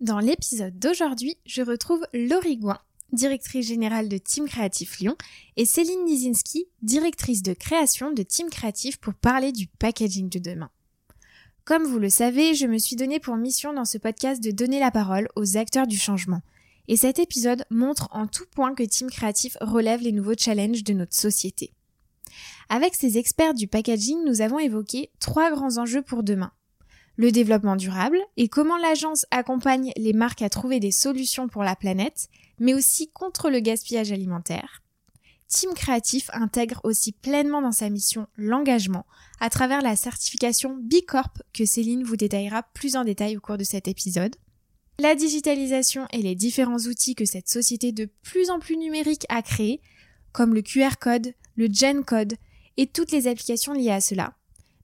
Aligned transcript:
Dans 0.00 0.18
l'épisode 0.18 0.78
d'aujourd'hui, 0.78 1.38
je 1.46 1.62
retrouve 1.62 2.06
Laurie 2.12 2.58
Gouin, 2.58 2.78
directrice 3.12 3.66
générale 3.66 4.10
de 4.10 4.18
Team 4.18 4.46
Créatif 4.46 4.98
Lyon, 4.98 5.16
et 5.56 5.64
Céline 5.64 6.04
Nizinski, 6.04 6.66
directrice 6.82 7.42
de 7.42 7.54
création 7.54 8.12
de 8.12 8.22
Team 8.22 8.50
Créatif 8.50 8.98
pour 8.98 9.14
parler 9.14 9.52
du 9.52 9.68
packaging 9.68 10.28
de 10.28 10.38
demain. 10.38 10.68
Comme 11.64 11.84
vous 11.84 11.98
le 11.98 12.10
savez, 12.10 12.54
je 12.54 12.66
me 12.66 12.76
suis 12.76 12.94
donné 12.94 13.20
pour 13.20 13.36
mission 13.36 13.72
dans 13.72 13.86
ce 13.86 13.96
podcast 13.96 14.42
de 14.42 14.50
donner 14.50 14.80
la 14.80 14.90
parole 14.90 15.28
aux 15.34 15.56
acteurs 15.56 15.86
du 15.86 15.96
changement. 15.96 16.42
Et 16.88 16.96
cet 16.96 17.18
épisode 17.18 17.64
montre 17.70 18.08
en 18.12 18.26
tout 18.26 18.44
point 18.54 18.74
que 18.74 18.82
Team 18.82 19.08
Créatif 19.08 19.56
relève 19.62 20.02
les 20.02 20.12
nouveaux 20.12 20.36
challenges 20.36 20.84
de 20.84 20.92
notre 20.92 21.16
société. 21.16 21.72
Avec 22.68 22.94
ces 22.94 23.16
experts 23.16 23.54
du 23.54 23.66
packaging, 23.66 24.24
nous 24.26 24.42
avons 24.42 24.58
évoqué 24.58 25.08
trois 25.20 25.50
grands 25.50 25.78
enjeux 25.78 26.02
pour 26.02 26.22
demain. 26.22 26.52
Le 27.16 27.32
développement 27.32 27.76
durable 27.76 28.18
et 28.36 28.48
comment 28.48 28.76
l'agence 28.76 29.24
accompagne 29.30 29.92
les 29.96 30.12
marques 30.12 30.42
à 30.42 30.50
trouver 30.50 30.80
des 30.80 30.90
solutions 30.90 31.48
pour 31.48 31.64
la 31.64 31.74
planète, 31.74 32.28
mais 32.58 32.74
aussi 32.74 33.10
contre 33.10 33.48
le 33.48 33.60
gaspillage 33.60 34.12
alimentaire. 34.12 34.82
Team 35.48 35.72
Créatif 35.74 36.28
intègre 36.32 36.80
aussi 36.82 37.12
pleinement 37.12 37.62
dans 37.62 37.72
sa 37.72 37.88
mission 37.88 38.26
l'engagement 38.36 39.06
à 39.40 39.48
travers 39.48 39.80
la 39.80 39.96
certification 39.96 40.76
B 40.76 40.96
Corp 41.06 41.42
que 41.54 41.64
Céline 41.64 42.02
vous 42.02 42.16
détaillera 42.16 42.64
plus 42.74 42.96
en 42.96 43.04
détail 43.04 43.36
au 43.36 43.40
cours 43.40 43.56
de 43.56 43.64
cet 43.64 43.86
épisode. 43.86 44.36
La 44.98 45.14
digitalisation 45.14 46.06
et 46.10 46.22
les 46.22 46.34
différents 46.34 46.78
outils 46.78 47.14
que 47.14 47.26
cette 47.26 47.48
société 47.48 47.92
de 47.92 48.08
plus 48.22 48.50
en 48.50 48.58
plus 48.58 48.76
numérique 48.76 49.26
a 49.28 49.42
créés, 49.42 49.80
comme 50.32 50.54
le 50.54 50.62
QR 50.62 50.96
code, 51.00 51.32
le 51.54 51.68
Gen 51.70 52.04
Code 52.04 52.34
et 52.76 52.86
toutes 52.86 53.12
les 53.12 53.28
applications 53.28 53.72
liées 53.72 53.90
à 53.90 54.00
cela, 54.00 54.34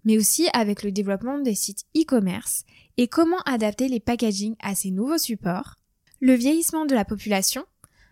mais 0.05 0.19
aussi 0.19 0.48
avec 0.52 0.83
le 0.83 0.92
développement 0.92 1.38
des 1.38 1.55
sites 1.55 1.84
e-commerce 1.97 2.65
et 2.97 3.09
comment 3.09 3.41
adapter 3.47 3.88
les 3.88 4.01
packaging 4.01 4.56
à 4.61 4.75
ces 4.75 4.91
nouveaux 4.91 5.19
supports, 5.19 5.77
le 6.20 6.34
vieillissement 6.34 6.84
de 6.87 6.95
la 6.95 7.05
population, 7.05 7.65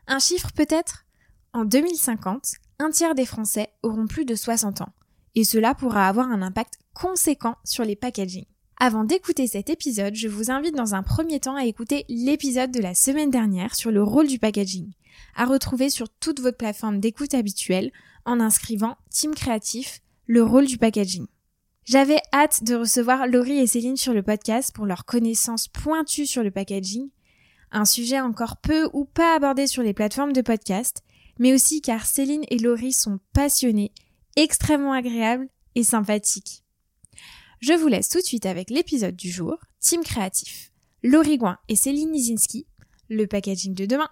un 0.07 0.19
chiffre 0.19 0.51
peut-être? 0.53 1.05
En 1.53 1.65
2050, 1.65 2.55
un 2.79 2.91
tiers 2.91 3.15
des 3.15 3.27
Français 3.27 3.71
auront 3.83 4.07
plus 4.07 4.25
de 4.25 4.35
60 4.35 4.81
ans, 4.81 4.93
et 5.35 5.45
cela 5.45 5.75
pourra 5.75 6.09
avoir 6.09 6.29
un 6.31 6.43
impact 6.43 6.75
conséquent 6.95 7.57
sur 7.65 7.85
les 7.85 7.97
packaging. 7.97 8.47
Avant 8.79 9.05
d'écouter 9.05 9.47
cet 9.47 9.69
épisode, 9.69 10.15
je 10.15 10.29
vous 10.29 10.51
invite 10.51 10.75
dans 10.75 10.95
un 10.95 11.03
premier 11.03 11.39
temps 11.39 11.57
à 11.57 11.67
écouter 11.67 12.07
l'épisode 12.09 12.71
de 12.71 12.81
la 12.81 12.95
semaine 12.95 13.31
dernière 13.31 13.75
sur 13.75 13.91
le 13.91 14.03
rôle 14.03 14.27
du 14.27 14.39
packaging, 14.39 14.91
à 15.37 15.45
retrouver 15.45 15.91
sur 15.91 16.09
toute 16.09 16.41
votre 16.41 16.57
plateforme 16.57 16.99
d'écoute 16.99 17.35
habituelle 17.35 17.93
en 18.25 18.41
inscrivant 18.41 18.97
Team 19.11 19.35
Créatif, 19.35 20.01
le 20.27 20.43
rôle 20.43 20.67
du 20.67 20.79
packaging. 20.79 21.27
J'avais 21.91 22.23
hâte 22.33 22.63
de 22.63 22.77
recevoir 22.77 23.27
Laurie 23.27 23.59
et 23.59 23.67
Céline 23.67 23.97
sur 23.97 24.13
le 24.13 24.23
podcast 24.23 24.73
pour 24.73 24.87
leur 24.87 25.05
connaissance 25.05 25.67
pointue 25.67 26.25
sur 26.25 26.45
le 26.45 26.53
packaging, 26.53 27.09
un 27.73 27.85
sujet 27.85 28.21
encore 28.21 28.59
peu 28.59 28.89
ou 28.93 29.07
pas 29.07 29.35
abordé 29.35 29.67
sur 29.67 29.83
les 29.83 29.93
plateformes 29.93 30.33
de 30.33 30.41
podcast, 30.41 31.03
mais 31.41 31.53
aussi 31.53 31.83
car 31.83 32.07
Céline 32.07 32.45
et 32.49 32.59
Laurie 32.59 32.93
sont 32.93 33.19
passionnées, 33.33 33.91
extrêmement 34.37 34.93
agréables 34.93 35.49
et 35.75 35.83
sympathiques. 35.83 36.63
Je 37.59 37.73
vous 37.73 37.89
laisse 37.89 38.09
tout 38.09 38.21
de 38.21 38.25
suite 38.25 38.47
avec 38.47 38.71
l'épisode 38.71 39.17
du 39.17 39.29
jour, 39.29 39.59
Team 39.81 40.05
Créatif. 40.05 40.71
Laurie 41.03 41.39
Gouin 41.39 41.59
et 41.69 41.75
Céline 41.75 42.13
Nizinski, 42.13 42.69
le 43.09 43.27
packaging 43.27 43.75
de 43.75 43.87
demain. 43.87 44.11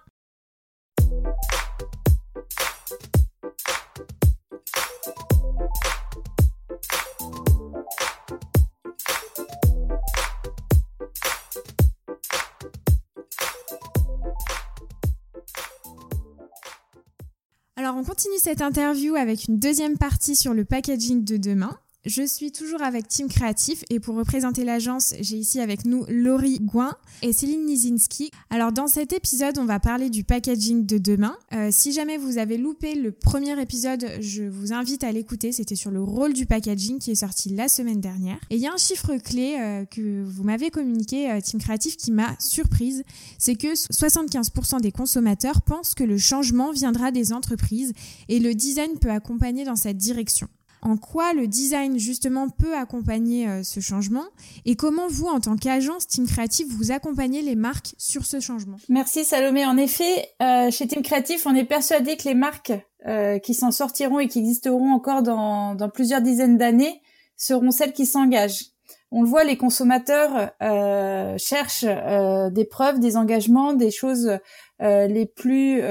Alors 17.79 17.95
on 17.95 18.03
continue 18.03 18.37
cette 18.39 18.61
interview 18.61 19.15
avec 19.15 19.45
une 19.47 19.57
deuxième 19.57 19.97
partie 19.97 20.35
sur 20.35 20.53
le 20.53 20.65
packaging 20.65 21.23
de 21.23 21.37
demain. 21.37 21.79
Je 22.05 22.25
suis 22.25 22.53
toujours 22.53 22.81
avec 22.81 23.09
Team 23.09 23.27
Créatif 23.27 23.83
et 23.89 23.99
pour 23.99 24.15
représenter 24.15 24.63
l'agence, 24.63 25.13
j'ai 25.19 25.35
ici 25.35 25.59
avec 25.59 25.83
nous 25.83 26.05
Laurie 26.07 26.59
Gouin 26.61 26.95
et 27.21 27.33
Céline 27.33 27.65
Nizinski. 27.65 28.31
Alors 28.49 28.71
dans 28.71 28.87
cet 28.87 29.11
épisode, 29.11 29.57
on 29.57 29.65
va 29.65 29.81
parler 29.81 30.09
du 30.09 30.23
packaging 30.23 30.85
de 30.85 30.97
demain. 30.97 31.35
Euh, 31.51 31.67
si 31.73 31.91
jamais 31.91 32.15
vous 32.15 32.37
avez 32.37 32.57
loupé 32.57 32.95
le 32.95 33.11
premier 33.11 33.61
épisode, 33.61 34.05
je 34.21 34.43
vous 34.43 34.71
invite 34.71 35.03
à 35.03 35.11
l'écouter. 35.11 35.51
C'était 35.51 35.75
sur 35.75 35.91
le 35.91 36.01
rôle 36.01 36.31
du 36.31 36.45
packaging 36.45 36.99
qui 36.99 37.11
est 37.11 37.15
sorti 37.15 37.49
la 37.49 37.67
semaine 37.67 37.99
dernière. 37.99 38.39
Et 38.49 38.55
il 38.55 38.61
y 38.61 38.67
a 38.67 38.73
un 38.73 38.77
chiffre 38.77 39.17
clé 39.17 39.57
euh, 39.59 39.83
que 39.83 40.23
vous 40.23 40.43
m'avez 40.45 40.69
communiqué, 40.69 41.29
euh, 41.29 41.41
Team 41.41 41.59
Créatif, 41.59 41.97
qui 41.97 42.13
m'a 42.13 42.33
surprise. 42.39 43.03
C'est 43.37 43.55
que 43.55 43.73
75% 43.73 44.79
des 44.79 44.93
consommateurs 44.93 45.61
pensent 45.61 45.95
que 45.95 46.05
le 46.05 46.17
changement 46.17 46.71
viendra 46.71 47.11
des 47.11 47.33
entreprises 47.33 47.91
et 48.29 48.39
le 48.39 48.55
design 48.55 48.97
peut 48.99 49.11
accompagner 49.11 49.65
dans 49.65 49.75
cette 49.75 49.97
direction 49.97 50.47
en 50.81 50.97
quoi 50.97 51.33
le 51.33 51.47
design 51.47 51.99
justement 51.99 52.49
peut 52.49 52.75
accompagner 52.75 53.47
euh, 53.47 53.63
ce 53.63 53.79
changement 53.79 54.25
et 54.65 54.75
comment 54.75 55.07
vous, 55.07 55.27
en 55.27 55.39
tant 55.39 55.55
qu'agence 55.57 56.07
Team 56.07 56.25
Creative, 56.25 56.67
vous 56.69 56.91
accompagnez 56.91 57.41
les 57.41 57.55
marques 57.55 57.93
sur 57.97 58.25
ce 58.25 58.39
changement? 58.39 58.77
Merci 58.87 59.25
Salomé. 59.25 59.65
En 59.65 59.77
effet, 59.77 60.29
euh, 60.41 60.71
chez 60.71 60.87
Team 60.87 61.01
Creative, 61.01 61.41
on 61.45 61.55
est 61.55 61.65
persuadé 61.65 62.17
que 62.17 62.27
les 62.27 62.35
marques 62.35 62.73
euh, 63.07 63.39
qui 63.39 63.53
s'en 63.53 63.71
sortiront 63.71 64.19
et 64.19 64.27
qui 64.27 64.39
existeront 64.39 64.91
encore 64.91 65.23
dans, 65.23 65.75
dans 65.75 65.89
plusieurs 65.89 66.21
dizaines 66.21 66.57
d'années 66.57 67.01
seront 67.35 67.71
celles 67.71 67.93
qui 67.93 68.05
s'engagent. 68.05 68.65
On 69.11 69.23
le 69.23 69.27
voit, 69.27 69.43
les 69.43 69.57
consommateurs 69.57 70.51
cherchent 71.39 71.83
des 71.83 72.65
preuves, 72.65 72.99
des 72.99 73.17
engagements, 73.17 73.73
des 73.73 73.89
choses 73.89 74.37
les 74.79 75.25
plus 75.25 75.81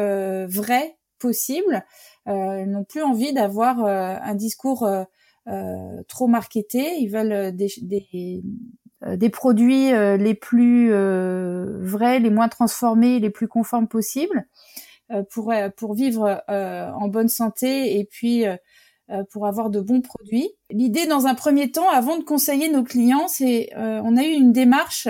vraies 0.46 0.98
possibles. 1.18 1.84
Euh, 2.28 2.62
ils 2.62 2.70
n'ont 2.70 2.84
plus 2.84 3.02
envie 3.02 3.32
d'avoir 3.32 3.84
euh, 3.84 4.16
un 4.20 4.34
discours 4.34 4.84
euh, 4.84 6.02
trop 6.08 6.26
marketé. 6.26 6.98
Ils 6.98 7.08
veulent 7.08 7.56
des, 7.56 7.72
des, 7.80 8.42
des 9.02 9.30
produits 9.30 9.90
les 9.92 10.34
plus 10.34 10.90
vrais, 10.90 12.18
les 12.18 12.30
moins 12.30 12.48
transformés, 12.48 13.18
les 13.18 13.30
plus 13.30 13.48
conformes 13.48 13.88
possibles 13.88 14.46
pour 15.30 15.54
pour 15.76 15.94
vivre 15.94 16.42
en 16.48 17.08
bonne 17.08 17.28
santé 17.28 17.98
et 17.98 18.04
puis 18.04 18.44
pour 19.30 19.46
avoir 19.46 19.70
de 19.70 19.80
bons 19.80 20.02
produits. 20.02 20.50
L'idée, 20.68 21.06
dans 21.06 21.26
un 21.26 21.34
premier 21.34 21.70
temps, 21.70 21.88
avant 21.88 22.18
de 22.18 22.24
conseiller 22.24 22.70
nos 22.70 22.84
clients, 22.84 23.28
c'est 23.28 23.70
on 23.74 24.18
a 24.18 24.24
eu 24.24 24.32
une 24.32 24.52
démarche 24.52 25.08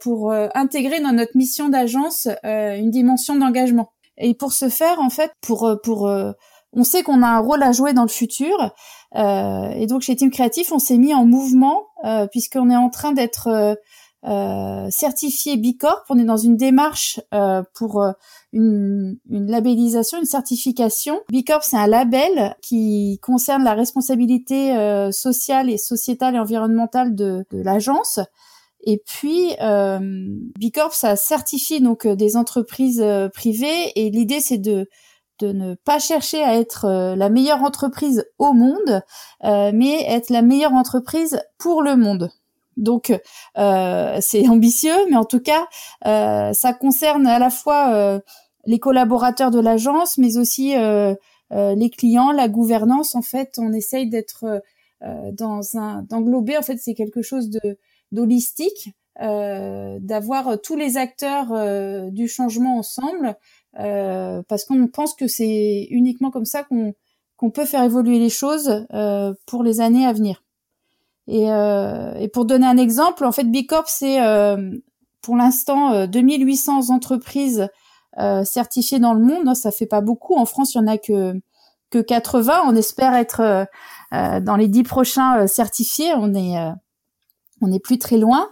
pour 0.00 0.30
intégrer 0.54 1.00
dans 1.00 1.12
notre 1.12 1.38
mission 1.38 1.70
d'agence 1.70 2.28
une 2.42 2.90
dimension 2.90 3.34
d'engagement. 3.34 3.93
Et 4.18 4.34
pour 4.34 4.52
ce 4.52 4.68
faire, 4.68 5.00
en 5.00 5.10
fait, 5.10 5.32
pour 5.40 5.66
euh, 5.66 5.76
pour 5.82 6.06
euh, 6.06 6.32
on 6.74 6.84
sait 6.84 7.02
qu'on 7.02 7.22
a 7.22 7.28
un 7.28 7.38
rôle 7.38 7.62
à 7.62 7.72
jouer 7.72 7.92
dans 7.92 8.02
le 8.02 8.08
futur. 8.08 8.72
Euh, 9.16 9.70
et 9.70 9.86
donc 9.86 10.02
chez 10.02 10.16
Team 10.16 10.30
Créatif, 10.30 10.72
on 10.72 10.78
s'est 10.78 10.98
mis 10.98 11.14
en 11.14 11.24
mouvement 11.24 11.86
euh, 12.04 12.26
puisqu'on 12.26 12.68
est 12.70 12.76
en 12.76 12.90
train 12.90 13.12
d'être 13.12 13.76
euh, 14.26 14.90
certifié 14.90 15.56
B 15.56 15.78
Corp. 15.78 16.04
On 16.08 16.18
est 16.18 16.24
dans 16.24 16.36
une 16.36 16.56
démarche 16.56 17.20
pour 17.74 18.04
une, 18.52 19.18
une, 19.30 19.50
labellisation, 19.50 20.18
une 20.18 20.24
certification. 20.24 21.20
B 21.32 21.44
Corp, 21.46 21.62
c'est 21.62 21.76
un 21.76 21.86
label 21.86 22.56
qui 22.60 23.20
concerne 23.22 23.62
la 23.62 23.74
responsabilité 23.74 24.74
sociale 25.12 25.70
et 25.70 25.78
sociétale 25.78 26.36
et 26.36 26.38
environnementale 26.38 27.14
de, 27.14 27.44
de 27.50 27.62
l'agence. 27.62 28.18
Et 28.86 29.02
puis, 29.04 29.54
euh, 29.60 29.98
B 29.98 30.66
ça 30.92 31.16
certifie 31.16 31.80
donc 31.80 32.06
euh, 32.06 32.14
des 32.16 32.36
entreprises 32.36 33.00
euh, 33.00 33.28
privées. 33.28 33.92
Et 33.96 34.10
l'idée, 34.10 34.40
c'est 34.40 34.58
de 34.58 34.88
de 35.40 35.50
ne 35.50 35.74
pas 35.74 35.98
chercher 35.98 36.44
à 36.44 36.54
être 36.54 36.84
euh, 36.84 37.16
la 37.16 37.28
meilleure 37.28 37.62
entreprise 37.62 38.24
au 38.38 38.52
monde, 38.52 39.02
mais 39.42 40.04
être 40.08 40.30
la 40.30 40.42
meilleure 40.42 40.74
entreprise 40.74 41.42
pour 41.58 41.82
le 41.82 41.96
monde. 41.96 42.30
Donc, 42.76 43.12
c'est 43.56 44.48
ambitieux, 44.48 44.96
mais 45.10 45.16
en 45.16 45.24
tout 45.24 45.40
cas, 45.40 45.66
ça 46.04 46.72
concerne 46.72 47.26
à 47.26 47.40
la 47.40 47.50
fois 47.50 48.20
les 48.64 48.78
collaborateurs 48.78 49.50
de 49.50 49.58
l'agence, 49.58 50.18
mais 50.18 50.36
aussi 50.36 50.74
les 51.50 51.90
clients, 51.90 52.30
la 52.30 52.48
gouvernance. 52.48 53.16
En 53.16 53.22
fait, 53.22 53.54
on 53.58 53.72
essaye 53.72 54.08
d'être 54.08 54.62
dans 55.32 55.76
un 55.76 56.02
d'englober. 56.02 56.56
En 56.56 56.62
fait, 56.62 56.76
c'est 56.76 56.94
quelque 56.94 57.22
chose 57.22 57.50
de 57.50 57.76
d'holistique, 58.14 58.94
euh, 59.20 59.98
d'avoir 60.00 60.60
tous 60.60 60.76
les 60.76 60.96
acteurs 60.96 61.52
euh, 61.52 62.10
du 62.10 62.26
changement 62.26 62.78
ensemble, 62.78 63.36
euh, 63.78 64.42
parce 64.48 64.64
qu'on 64.64 64.86
pense 64.86 65.14
que 65.14 65.26
c'est 65.26 65.86
uniquement 65.90 66.30
comme 66.30 66.44
ça 66.44 66.62
qu'on 66.62 66.94
qu'on 67.36 67.50
peut 67.50 67.64
faire 67.64 67.82
évoluer 67.82 68.20
les 68.20 68.30
choses 68.30 68.86
euh, 68.92 69.34
pour 69.46 69.64
les 69.64 69.80
années 69.80 70.06
à 70.06 70.12
venir. 70.12 70.44
Et, 71.26 71.50
euh, 71.50 72.14
et, 72.14 72.28
pour 72.28 72.44
donner 72.44 72.66
un 72.66 72.76
exemple, 72.76 73.24
en 73.24 73.32
fait, 73.32 73.44
B 73.44 73.66
Corp, 73.68 73.86
c'est 73.88 74.18
pour 75.20 75.36
l'instant 75.36 76.06
2800 76.06 76.90
entreprises 76.90 77.68
certifiées 78.44 79.00
dans 79.00 79.14
le 79.14 79.24
monde. 79.24 79.56
Ça 79.56 79.72
fait 79.72 79.86
pas 79.86 80.00
beaucoup. 80.00 80.34
En 80.36 80.44
France, 80.44 80.74
il 80.74 80.78
y 80.78 80.80
en 80.80 80.86
a 80.86 80.98
que 80.98 81.34
que 81.90 81.98
80. 81.98 82.62
On 82.66 82.76
espère 82.76 83.14
être 83.14 83.66
dans 84.12 84.56
les 84.56 84.68
dix 84.68 84.84
prochains 84.84 85.46
certifiés. 85.48 86.12
On 86.16 86.34
est 86.34 86.56
on 87.60 87.68
n'est 87.68 87.80
plus 87.80 87.98
très 87.98 88.18
loin. 88.18 88.48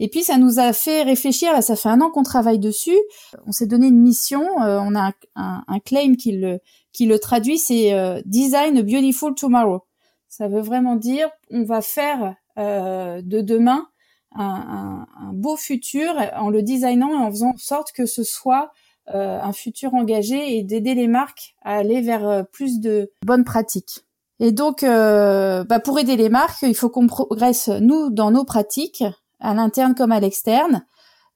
Et 0.00 0.08
puis 0.08 0.22
ça 0.22 0.38
nous 0.38 0.58
a 0.58 0.72
fait 0.72 1.02
réfléchir. 1.02 1.62
Ça 1.62 1.76
fait 1.76 1.88
un 1.88 2.00
an 2.00 2.10
qu'on 2.10 2.22
travaille 2.22 2.58
dessus. 2.58 2.98
On 3.46 3.52
s'est 3.52 3.66
donné 3.66 3.88
une 3.88 4.00
mission. 4.00 4.44
on 4.56 4.94
a 4.94 5.12
un, 5.34 5.78
claim 5.84 6.14
qui 6.16 6.32
le 6.32 7.18
traduit. 7.18 7.58
C'est 7.58 8.22
Design 8.24 8.78
a 8.78 8.82
Beautiful 8.82 9.34
Tomorrow. 9.34 9.82
Ça 10.28 10.48
veut 10.48 10.62
vraiment 10.62 10.96
dire 10.96 11.28
on 11.50 11.64
va 11.64 11.80
faire 11.80 12.34
de 12.56 13.40
demain 13.40 13.86
un, 14.34 15.06
un, 15.18 15.32
beau 15.32 15.56
futur 15.56 16.14
en 16.36 16.50
le 16.50 16.62
designant 16.62 17.10
et 17.10 17.24
en 17.24 17.30
faisant 17.30 17.50
en 17.50 17.58
sorte 17.58 17.92
que 17.92 18.06
ce 18.06 18.24
soit 18.24 18.70
euh, 19.14 19.40
un 19.40 19.52
futur 19.52 19.94
engagé 19.94 20.56
et 20.56 20.64
d'aider 20.64 20.94
les 20.94 21.06
marques 21.06 21.54
à 21.62 21.76
aller 21.76 22.00
vers 22.00 22.26
euh, 22.26 22.42
plus 22.42 22.80
de 22.80 23.12
bonnes 23.24 23.44
pratiques. 23.44 24.04
Et 24.38 24.52
donc, 24.52 24.82
euh, 24.82 25.64
bah 25.64 25.80
pour 25.80 25.98
aider 25.98 26.16
les 26.16 26.28
marques, 26.28 26.62
il 26.62 26.74
faut 26.74 26.90
qu'on 26.90 27.06
progresse 27.06 27.68
nous 27.68 28.10
dans 28.10 28.30
nos 28.30 28.44
pratiques, 28.44 29.04
à 29.40 29.54
l'interne 29.54 29.94
comme 29.94 30.12
à 30.12 30.20
l'externe. 30.20 30.84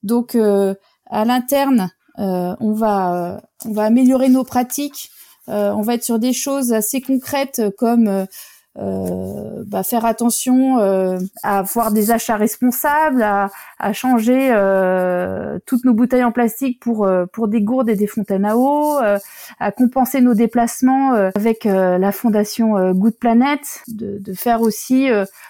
Donc, 0.02 0.34
à 0.36 1.24
l'interne, 1.24 1.90
on 2.16 2.72
va 2.72 3.40
on 3.64 3.72
va 3.72 3.84
améliorer 3.84 4.28
nos 4.28 4.44
pratiques. 4.44 5.10
on 5.46 5.82
va 5.82 5.94
être 5.94 6.04
sur 6.04 6.18
des 6.18 6.32
choses 6.32 6.72
assez 6.72 7.00
concrètes 7.00 7.62
comme 7.78 8.26
euh, 8.80 9.62
bah, 9.66 9.82
faire 9.82 10.06
attention 10.06 10.78
euh, 10.78 11.18
à 11.42 11.58
avoir 11.58 11.92
des 11.92 12.10
achats 12.10 12.36
responsables, 12.36 13.22
à, 13.22 13.50
à 13.78 13.92
changer 13.92 14.50
euh, 14.52 15.58
toutes 15.66 15.84
nos 15.84 15.92
bouteilles 15.92 16.24
en 16.24 16.32
plastique 16.32 16.80
pour 16.80 17.08
pour 17.32 17.48
des 17.48 17.60
gourdes 17.60 17.90
et 17.90 17.96
des 17.96 18.06
fontaines 18.06 18.46
à 18.46 18.56
eau, 18.56 18.98
à 19.58 19.72
compenser 19.72 20.20
nos 20.20 20.34
déplacements 20.34 21.12
avec 21.34 21.64
la 21.64 22.12
fondation 22.12 22.92
Good 22.92 23.18
Planet, 23.18 23.60
de, 23.88 24.18
de 24.18 24.32
faire 24.32 24.62
aussi 24.62 25.08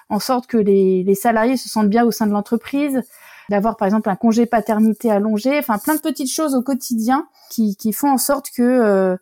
en 0.08 0.18
sorte 0.18 0.46
que 0.46 0.56
les, 0.56 1.04
les 1.04 1.14
salariés 1.14 1.56
se 1.56 1.68
sentent 1.68 1.90
bien 1.90 2.04
au 2.04 2.10
sein 2.10 2.26
de 2.26 2.32
l'entreprise, 2.32 3.02
d'avoir 3.48 3.76
par 3.76 3.86
exemple 3.86 4.08
un 4.08 4.16
congé 4.16 4.46
paternité 4.46 5.10
allongé, 5.10 5.58
enfin 5.58 5.78
plein 5.78 5.94
de 5.94 6.00
petites 6.00 6.32
choses 6.32 6.54
au 6.54 6.62
quotidien 6.62 7.28
qui, 7.50 7.76
qui 7.76 7.92
font 7.92 8.10
en 8.10 8.18
sorte 8.18 8.50
que 8.56 9.16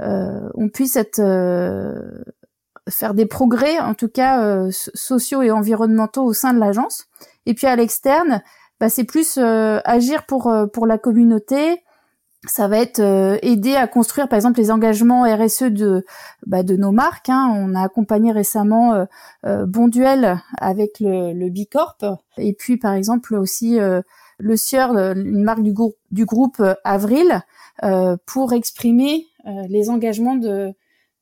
euh, 0.00 0.48
on 0.54 0.68
puisse 0.68 0.96
être 0.96 1.20
faire 2.90 3.14
des 3.14 3.26
progrès, 3.26 3.78
en 3.78 3.94
tout 3.94 4.08
cas 4.08 4.42
euh, 4.42 4.70
sociaux 4.72 5.42
et 5.42 5.50
environnementaux 5.50 6.24
au 6.24 6.32
sein 6.32 6.52
de 6.52 6.58
l'agence. 6.58 7.06
Et 7.46 7.54
puis 7.54 7.66
à 7.66 7.76
l'externe, 7.76 8.42
bah, 8.80 8.88
c'est 8.88 9.04
plus 9.04 9.38
euh, 9.38 9.80
agir 9.84 10.26
pour 10.26 10.48
euh, 10.48 10.66
pour 10.66 10.86
la 10.86 10.98
communauté. 10.98 11.82
Ça 12.46 12.68
va 12.68 12.78
être 12.78 13.00
aider 13.42 13.74
à 13.74 13.88
construire, 13.88 14.28
par 14.28 14.36
exemple, 14.36 14.60
les 14.60 14.70
engagements 14.70 15.22
RSE 15.22 15.64
de 15.64 16.04
bah, 16.46 16.62
de 16.62 16.76
nos 16.76 16.92
marques. 16.92 17.28
Hein. 17.28 17.52
On 17.52 17.74
a 17.74 17.82
accompagné 17.82 18.30
récemment 18.30 19.06
Bonduel 19.42 20.40
avec 20.56 21.00
le, 21.00 21.32
le 21.32 21.50
Bicorp, 21.50 21.96
et 22.36 22.52
puis 22.52 22.76
par 22.76 22.94
exemple 22.94 23.34
aussi 23.34 23.78
le 24.38 24.56
Sieur, 24.56 24.96
une 24.96 25.42
marque 25.42 25.64
du, 25.64 25.74
du 26.12 26.24
groupe 26.24 26.62
Avril, 26.84 27.42
pour 28.24 28.52
exprimer 28.52 29.26
les 29.68 29.90
engagements 29.90 30.36
de 30.36 30.72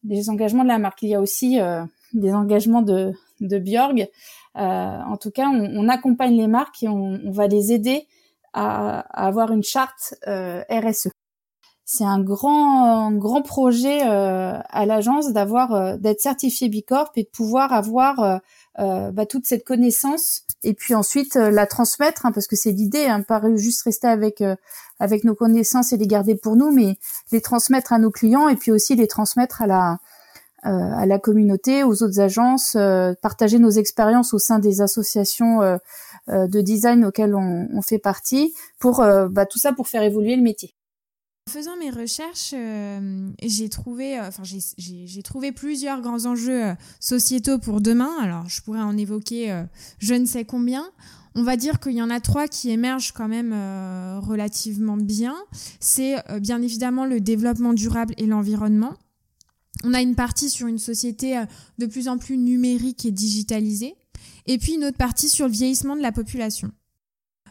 des 0.07 0.31
engagements 0.31 0.63
de 0.63 0.69
la 0.69 0.79
marque. 0.79 1.03
Il 1.03 1.09
y 1.09 1.15
a 1.15 1.21
aussi 1.21 1.61
euh, 1.61 1.85
des 2.13 2.33
engagements 2.33 2.83
de, 2.83 3.13
de 3.41 3.59
Björg. 3.59 4.09
Euh, 4.57 4.61
en 4.61 5.17
tout 5.17 5.31
cas, 5.31 5.49
on, 5.49 5.89
accompagne 5.89 6.37
les 6.37 6.47
marques 6.47 6.83
et 6.83 6.89
on, 6.89 7.31
va 7.31 7.47
les 7.47 7.73
aider 7.73 8.07
à, 8.55 9.01
avoir 9.27 9.53
une 9.53 9.63
charte 9.63 10.15
euh, 10.27 10.63
RSE. 10.71 11.09
C'est 11.85 12.05
un 12.05 12.21
grand, 12.21 13.13
grand 13.13 13.43
projet 13.43 14.01
à 14.01 14.87
l'agence 14.87 15.33
d'avoir, 15.33 15.73
euh, 15.73 15.97
d'être 15.97 16.21
certifié 16.21 16.69
Bicorp 16.69 17.13
et 17.15 17.23
de 17.23 17.29
pouvoir 17.29 17.73
avoir 17.73 18.41
euh, 18.79 19.11
bah, 19.11 19.25
toute 19.25 19.47
cette 19.47 19.65
connaissance 19.65 20.43
et 20.63 20.75
puis 20.75 20.95
ensuite 20.95 21.37
euh, 21.37 21.51
la 21.51 21.67
transmettre 21.67 22.27
hein, 22.27 22.33
parce 22.33 22.47
que 22.47 22.57
c'est 22.57 22.73
l'idée 22.73 23.07
hein, 23.07 23.23
pas 23.23 23.43
juste 23.57 23.83
rester 23.83 24.09
avec 24.09 24.41
euh, 24.41 24.57
avec 24.99 25.25
nos 25.25 25.35
connaissances 25.35 25.93
et 25.93 25.97
les 25.97 26.07
garder 26.07 26.35
pour 26.35 26.57
nous 26.57 26.71
mais 26.73 26.97
les 27.33 27.41
transmettre 27.41 27.93
à 27.93 27.99
nos 27.99 28.11
clients 28.11 28.49
et 28.49 28.57
puis 28.57 28.73
aussi 28.73 28.97
les 28.97 29.07
transmettre 29.07 29.63
à 29.63 29.67
la 29.67 29.99
à 30.63 31.07
la 31.07 31.21
communauté 31.21 31.85
aux 31.85 32.03
autres 32.03 32.19
agences 32.19 32.77
partager 33.23 33.61
nos 33.61 33.71
expériences 33.71 34.35
au 34.35 34.41
sein 34.41 34.59
des 34.59 34.81
associations 34.81 35.61
de 36.27 36.61
design 36.61 37.05
auxquelles 37.05 37.37
on, 37.37 37.69
on 37.73 37.83
fait 37.83 38.01
partie 38.01 38.53
pour 38.81 38.97
bah, 39.31 39.47
tout 39.47 39.61
ça 39.61 39.73
pour 39.73 39.87
faire 39.87 40.03
évoluer 40.03 40.35
le 40.35 40.43
métier 40.43 40.76
en 41.49 41.53
faisant 41.53 41.77
mes 41.77 41.91
recherches, 41.91 42.51
euh, 42.55 43.31
j'ai 43.43 43.69
trouvé, 43.69 44.19
euh, 44.19 44.31
trouvé 45.23 45.53
plusieurs 45.53 46.01
grands 46.01 46.27
enjeux 46.27 46.65
euh, 46.67 46.75
sociétaux 46.99 47.59
pour 47.59 47.81
demain. 47.81 48.11
Alors 48.21 48.49
je 48.49 48.61
pourrais 48.63 48.81
en 48.81 48.97
évoquer 48.97 49.65
je 49.99 50.15
ne 50.15 50.27
sais 50.27 50.45
combien. 50.45 50.85
On 51.37 51.43
va 51.43 51.57
dire 51.57 51.79
qu'il 51.79 51.93
y 51.93 52.03
en 52.03 52.11
a 52.11 52.19
trois 52.19 52.49
qui 52.49 52.71
émergent 52.71 53.13
quand 53.13 53.29
même 53.29 53.53
relativement 54.21 54.97
bien. 54.97 55.37
C'est 55.81 56.17
bien 56.41 56.63
évidemment 56.63 57.05
le 57.05 57.21
développement 57.21 57.75
durable 57.75 58.15
et 58.17 58.27
l'environnement. 58.27 58.95
On 59.85 59.93
a 59.93 60.01
une 60.01 60.15
partie 60.15 60.49
sur 60.49 60.67
une 60.67 60.79
société 60.79 61.43
de 61.77 61.87
plus 61.87 62.09
en 62.09 62.17
plus 62.17 62.39
numérique 62.39 63.05
et 63.05 63.11
digitalisée. 63.11 63.95
Et 64.47 64.57
puis 64.57 64.75
une 64.75 64.85
autre 64.85 64.97
partie 64.97 65.29
sur 65.29 65.47
le 65.47 65.53
vieillissement 65.53 65.95
de 65.95 66.03
la 66.03 66.13
population. 66.13 66.73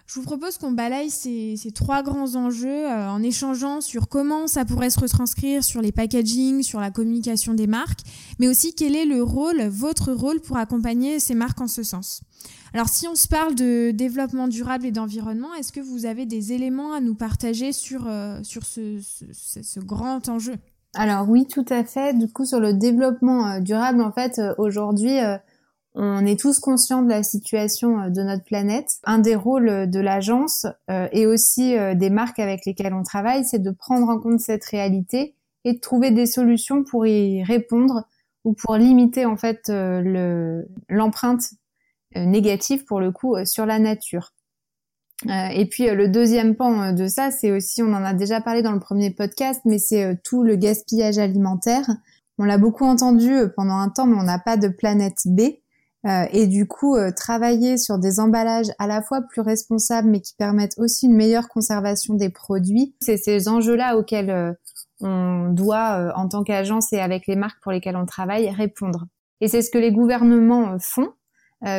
Je 0.05 0.19
vous 0.19 0.25
propose 0.25 0.59
qu'on 0.59 0.71
balaye 0.71 1.09
ces, 1.09 1.57
trois 1.73 2.03
grands 2.03 2.35
enjeux 2.35 2.85
euh, 2.85 3.09
en 3.09 3.23
échangeant 3.23 3.81
sur 3.81 4.07
comment 4.07 4.45
ça 4.45 4.63
pourrait 4.63 4.91
se 4.91 4.99
retranscrire 4.99 5.63
sur 5.63 5.81
les 5.81 5.91
packaging, 5.91 6.61
sur 6.61 6.79
la 6.79 6.91
communication 6.91 7.55
des 7.55 7.65
marques, 7.65 8.01
mais 8.39 8.47
aussi 8.47 8.75
quel 8.75 8.95
est 8.95 9.05
le 9.05 9.23
rôle, 9.23 9.63
votre 9.63 10.13
rôle 10.13 10.41
pour 10.41 10.57
accompagner 10.57 11.19
ces 11.19 11.33
marques 11.33 11.59
en 11.59 11.67
ce 11.67 11.81
sens. 11.81 12.21
Alors 12.75 12.87
si 12.87 13.07
on 13.07 13.15
se 13.15 13.27
parle 13.27 13.55
de 13.55 13.89
développement 13.89 14.47
durable 14.47 14.85
et 14.85 14.91
d'environnement, 14.91 15.55
est-ce 15.55 15.71
que 15.71 15.79
vous 15.79 16.05
avez 16.05 16.27
des 16.27 16.53
éléments 16.53 16.93
à 16.93 17.01
nous 17.01 17.15
partager 17.15 17.73
sur, 17.73 18.05
euh, 18.07 18.39
sur 18.43 18.63
ce, 18.63 18.99
ce, 19.01 19.79
grand 19.79 20.29
enjeu? 20.29 20.55
Alors 20.93 21.27
oui, 21.27 21.47
tout 21.47 21.65
à 21.67 21.83
fait. 21.83 22.13
Du 22.13 22.27
coup, 22.31 22.45
sur 22.45 22.59
le 22.59 22.73
développement 22.73 23.47
euh, 23.47 23.59
durable, 23.59 24.03
en 24.03 24.11
fait, 24.11 24.39
aujourd'hui, 24.59 25.17
on 25.95 26.25
est 26.25 26.39
tous 26.39 26.59
conscients 26.59 27.01
de 27.01 27.09
la 27.09 27.23
situation 27.23 27.99
euh, 28.01 28.09
de 28.09 28.21
notre 28.21 28.43
planète. 28.43 28.99
Un 29.05 29.19
des 29.19 29.35
rôles 29.35 29.89
de 29.89 29.99
l'agence 29.99 30.65
euh, 30.89 31.07
et 31.11 31.25
aussi 31.25 31.77
euh, 31.77 31.95
des 31.95 32.09
marques 32.09 32.39
avec 32.39 32.65
lesquelles 32.65 32.93
on 32.93 33.03
travaille, 33.03 33.45
c'est 33.45 33.59
de 33.59 33.71
prendre 33.71 34.09
en 34.09 34.19
compte 34.19 34.39
cette 34.39 34.65
réalité 34.65 35.35
et 35.63 35.73
de 35.73 35.79
trouver 35.79 36.11
des 36.11 36.25
solutions 36.25 36.83
pour 36.83 37.07
y 37.07 37.43
répondre 37.43 38.03
ou 38.43 38.53
pour 38.53 38.75
limiter 38.75 39.25
en 39.25 39.37
fait 39.37 39.71
l'empreinte 40.87 41.41
négative 42.15 42.85
pour 42.85 42.99
le 42.99 43.11
coup 43.11 43.35
sur 43.45 43.65
la 43.65 43.79
nature. 43.79 44.33
et 45.27 45.67
puis 45.67 45.89
le 45.89 46.07
deuxième 46.07 46.55
pan 46.55 46.93
de 46.93 47.07
ça, 47.07 47.31
c'est 47.31 47.49
aussi, 47.49 47.81
on 47.81 47.91
en 47.93 48.03
a 48.03 48.13
déjà 48.13 48.41
parlé 48.41 48.61
dans 48.61 48.73
le 48.73 48.79
premier 48.79 49.09
podcast, 49.09 49.61
mais 49.65 49.79
c'est 49.79 50.21
tout 50.23 50.43
le 50.43 50.57
gaspillage 50.57 51.17
alimentaire. 51.17 51.89
On 52.37 52.43
l'a 52.43 52.59
beaucoup 52.59 52.85
entendu 52.85 53.33
pendant 53.55 53.77
un 53.77 53.89
temps, 53.89 54.05
mais 54.05 54.19
on 54.19 54.23
n'a 54.25 54.37
pas 54.37 54.57
de 54.57 54.67
planète 54.67 55.23
B. 55.25 55.41
Euh, 56.05 56.25
et 56.31 56.45
du 56.45 56.67
coup, 56.67 56.95
euh, 56.95 57.11
travailler 57.11 57.77
sur 57.77 57.97
des 57.97 58.19
emballages 58.19 58.67
à 58.77 58.85
la 58.85 59.01
fois 59.01 59.21
plus 59.21 59.41
responsables, 59.41 60.07
mais 60.07 60.21
qui 60.21 60.35
permettent 60.35 60.77
aussi 60.77 61.07
une 61.07 61.15
meilleure 61.15 61.47
conservation 61.47 62.13
des 62.13 62.29
produits, 62.29 62.95
c'est 63.01 63.17
ces 63.17 63.47
enjeux-là 63.47 63.97
auxquels 63.97 64.29
euh, 64.29 64.53
on 65.01 65.49
doit, 65.51 66.13
en 66.15 66.29
tant 66.29 66.43
qu'agence 66.43 66.93
et 66.93 66.99
avec 66.99 67.27
les 67.27 67.35
marques 67.35 67.61
pour 67.61 67.71
lesquelles 67.71 67.97
on 67.97 68.05
travaille, 68.05 68.49
répondre. 68.49 69.05
Et 69.41 69.47
c'est 69.47 69.61
ce 69.61 69.69
que 69.69 69.77
les 69.77 69.91
gouvernements 69.91 70.77
font, 70.79 71.09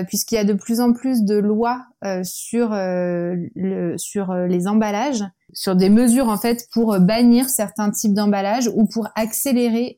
puisqu'il 0.06 0.34
y 0.34 0.38
a 0.38 0.44
de 0.44 0.52
plus 0.52 0.80
en 0.80 0.92
plus 0.92 1.24
de 1.24 1.36
lois 1.36 1.86
sur, 2.24 2.68
le, 2.72 3.94
sur 3.96 4.34
les 4.34 4.68
emballages, 4.68 5.24
sur 5.54 5.76
des 5.76 5.88
mesures 5.88 6.28
en 6.28 6.36
fait 6.36 6.66
pour 6.72 7.00
bannir 7.00 7.48
certains 7.48 7.90
types 7.90 8.12
d'emballages 8.12 8.70
ou 8.74 8.86
pour 8.86 9.08
accélérer 9.14 9.96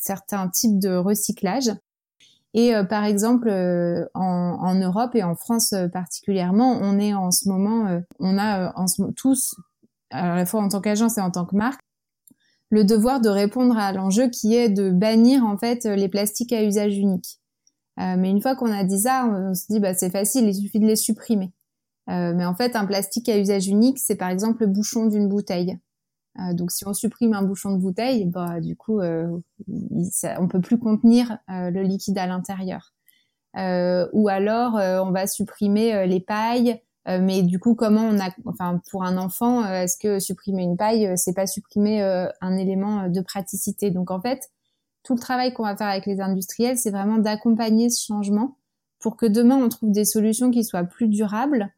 certains 0.00 0.48
types 0.48 0.80
de 0.80 0.96
recyclage. 0.96 1.70
Et 2.56 2.74
euh, 2.74 2.84
par 2.84 3.04
exemple, 3.04 3.48
euh, 3.48 4.06
en, 4.14 4.74
Europe 4.74 5.14
et 5.14 5.22
en 5.22 5.36
France 5.36 5.74
euh, 5.74 5.88
particulièrement, 5.88 6.78
on 6.80 6.98
est 6.98 7.12
en 7.12 7.30
ce 7.30 7.50
moment, 7.50 8.00
on 8.18 8.38
a 8.38 8.72
en 8.76 8.86
ce, 8.86 9.02
tous, 9.12 9.54
à 10.10 10.34
la 10.34 10.46
fois 10.46 10.62
en 10.62 10.68
tant 10.68 10.80
qu'agence 10.80 11.18
et 11.18 11.20
en 11.20 11.30
tant 11.30 11.44
que 11.44 11.54
marque, 11.54 11.82
le 12.70 12.82
devoir 12.82 13.20
de 13.20 13.28
répondre 13.28 13.76
à 13.76 13.92
l'enjeu 13.92 14.28
qui 14.28 14.56
est 14.56 14.70
de 14.70 14.90
bannir 14.90 15.44
en 15.44 15.58
fait 15.58 15.84
les 15.84 16.08
plastiques 16.08 16.52
à 16.52 16.64
usage 16.64 16.96
unique. 16.96 17.38
mais 17.98 18.30
une 18.30 18.40
fois 18.40 18.56
qu'on 18.56 18.72
a 18.72 18.84
dit 18.84 19.00
ça, 19.00 19.26
on, 19.26 19.54
se 19.54 19.66
dit 19.68 19.78
bah 19.78 19.94
c'est 19.94 20.10
facile, 20.10 20.48
il 20.48 20.54
suffit 20.54 20.80
de 20.80 20.86
les 20.86 20.96
supprimer. 20.96 21.52
mais 22.08 22.46
en 22.46 22.54
fait, 22.54 22.74
un 22.74 22.86
plastique 22.86 23.28
à 23.28 23.38
usage 23.38 23.68
unique, 23.68 23.98
c'est 23.98 24.16
par 24.16 24.30
exemple 24.30 24.62
le 24.62 24.68
bouchon 24.68 25.06
d'une 25.06 25.28
bouteille. 25.28 25.78
Euh, 26.38 26.52
donc 26.52 26.70
si 26.70 26.86
on 26.86 26.94
supprime 26.94 27.34
un 27.34 27.42
bouchon 27.42 27.72
de 27.72 27.78
bouteille, 27.78 28.26
bah 28.26 28.60
du 28.60 28.76
coup 28.76 29.00
euh, 29.00 29.26
on 30.38 30.48
peut 30.48 30.60
plus 30.60 30.78
contenir 30.78 31.38
euh, 31.50 31.70
le 31.70 31.82
liquide 31.82 32.18
à 32.18 32.26
l'intérieur. 32.26 32.92
Ou 34.12 34.28
alors 34.28 34.74
on 34.74 35.12
va 35.12 35.26
supprimer 35.26 36.06
les 36.06 36.20
pailles, 36.20 36.78
mais 37.06 37.40
du 37.40 37.58
coup 37.58 37.74
comment 37.74 38.02
on 38.02 38.20
a, 38.20 38.28
enfin 38.44 38.82
pour 38.90 39.02
un 39.02 39.16
enfant, 39.16 39.64
est-ce 39.64 39.96
que 39.96 40.18
supprimer 40.18 40.62
une 40.62 40.76
paille, 40.76 41.16
c'est 41.16 41.32
pas 41.32 41.46
supprimer 41.46 42.02
un 42.42 42.56
élément 42.58 43.08
de 43.08 43.20
praticité? 43.22 43.90
Donc 43.90 44.10
en 44.10 44.20
fait 44.20 44.50
tout 45.04 45.14
le 45.14 45.20
travail 45.20 45.54
qu'on 45.54 45.62
va 45.62 45.74
faire 45.74 45.86
avec 45.86 46.04
les 46.04 46.20
industriels, 46.20 46.76
c'est 46.76 46.90
vraiment 46.90 47.16
d'accompagner 47.16 47.88
ce 47.88 48.04
changement 48.04 48.58
pour 48.98 49.16
que 49.16 49.24
demain 49.24 49.56
on 49.56 49.70
trouve 49.70 49.90
des 49.90 50.04
solutions 50.04 50.50
qui 50.50 50.62
soient 50.62 50.84
plus 50.84 51.08
durables, 51.08 51.72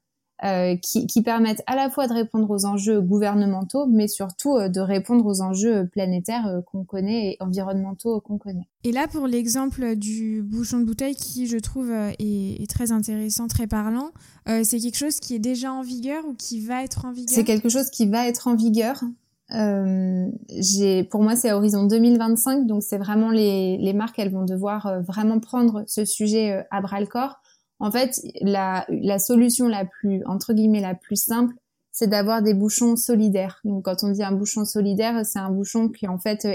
euh, 0.45 0.77
qui, 0.77 1.09
qui, 1.09 1.23
permettent 1.23 1.65
à 1.67 1.75
la 1.75 1.91
fois 1.91 2.07
de 2.07 2.13
répondre 2.13 2.49
aux 2.49 2.65
enjeux 2.65 3.01
gouvernementaux, 3.01 3.87
mais 3.87 4.07
surtout 4.07 4.55
euh, 4.55 4.69
de 4.69 4.79
répondre 4.79 5.27
aux 5.27 5.41
enjeux 5.41 5.89
planétaires 5.89 6.47
euh, 6.47 6.61
qu'on 6.61 6.85
connaît 6.85 7.33
et 7.33 7.37
environnementaux 7.41 8.21
qu'on 8.21 8.39
connaît. 8.39 8.69
Et 8.85 8.93
là, 8.93 9.09
pour 9.09 9.27
l'exemple 9.27 9.97
du 9.97 10.45
bouchon 10.45 10.79
de 10.79 10.85
bouteille, 10.85 11.17
qui 11.17 11.49
je 11.49 11.57
trouve 11.59 11.91
est, 11.91 12.63
est 12.63 12.71
très 12.71 12.93
intéressant, 12.93 13.49
très 13.49 13.67
parlant, 13.67 14.11
c'est 14.47 14.79
quelque 14.79 14.97
chose 14.97 15.19
qui 15.19 15.35
est 15.35 15.41
déjà 15.41 15.73
en 15.73 15.83
vigueur 15.83 16.25
ou 16.25 16.35
qui 16.35 16.61
va 16.61 16.85
être 16.85 17.05
en 17.05 17.11
vigueur? 17.11 17.35
C'est 17.35 17.45
quelque 17.45 17.69
chose 17.69 17.91
qui 17.91 18.07
va 18.07 18.29
être 18.29 18.47
en 18.47 18.55
vigueur. 18.55 19.03
pour 19.51 21.23
moi, 21.23 21.35
c'est 21.35 21.49
à 21.51 21.57
horizon 21.57 21.85
2025, 21.85 22.65
donc 22.65 22.85
c'est 22.85 22.99
vraiment 22.99 23.31
les, 23.33 23.77
les 23.79 23.93
marques, 23.93 24.21
elles 24.21 24.33
vont 24.33 24.45
devoir 24.45 25.03
vraiment 25.03 25.41
prendre 25.41 25.83
ce 25.89 26.05
sujet 26.05 26.65
à 26.71 26.81
bras 26.81 27.01
le 27.01 27.07
corps 27.07 27.41
en 27.81 27.91
fait, 27.91 28.21
la, 28.41 28.85
la 28.89 29.19
solution 29.19 29.69
la 29.69 29.85
plus, 29.85 30.23
entre 30.27 30.53
guillemets, 30.53 30.81
la 30.81 30.95
plus 30.95 31.17
simple, 31.17 31.55
c'est 31.99 32.07
d'avoir 32.07 32.43
des 32.43 32.55
bouchons 32.55 32.95
solidaires. 32.95 33.61
Donc, 33.65 33.87
quand 33.87 34.05
on 34.05 34.11
dit 34.11 34.23
un 34.23 34.31
bouchon 34.31 34.65
solidaire, 34.65 35.27
c'est 35.27 35.41
un 35.41 35.51
bouchon 35.51 35.89
qui, 35.89 36.07
en 36.07 36.19
fait, 36.19 36.47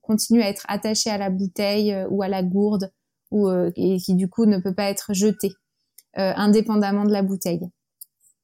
continue 0.00 0.42
à 0.42 0.48
être 0.48 0.64
attaché 0.68 1.10
à 1.10 1.16
la 1.16 1.30
bouteille 1.30 1.92
euh, 1.92 2.08
ou 2.10 2.22
à 2.22 2.28
la 2.28 2.42
gourde 2.42 2.90
ou, 3.30 3.48
euh, 3.48 3.70
et 3.76 3.98
qui, 3.98 4.16
du 4.16 4.28
coup, 4.28 4.46
ne 4.46 4.58
peut 4.58 4.74
pas 4.74 4.90
être 4.90 5.14
jeté, 5.14 5.52
euh, 6.18 6.32
indépendamment 6.34 7.04
de 7.04 7.12
la 7.12 7.22
bouteille. 7.22 7.70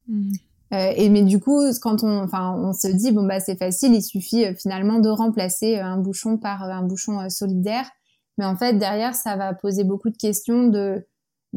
Mmh. 0.09 0.35
et 0.71 1.09
mais 1.09 1.23
du 1.23 1.41
coup, 1.41 1.61
quand 1.83 2.05
on, 2.05 2.23
enfin, 2.23 2.57
on 2.63 2.73
se 2.73 2.87
dit 2.87 3.11
bon 3.11 3.27
bah 3.27 3.41
c'est 3.41 3.57
facile, 3.57 3.93
il 3.93 4.03
suffit 4.05 4.45
finalement 4.55 5.01
de 5.01 5.09
remplacer 5.09 5.79
un 5.79 5.97
bouchon 5.97 6.39
par 6.39 6.63
un 6.63 6.85
bouchon 6.85 7.29
solidaire. 7.29 7.91
Mais 8.39 8.45
en 8.45 8.57
fait, 8.57 8.75
derrière, 8.75 9.17
ça 9.17 9.35
va 9.35 9.53
poser 9.53 9.83
beaucoup 9.83 10.11
de 10.11 10.17
questions 10.17 10.69
de 10.69 11.05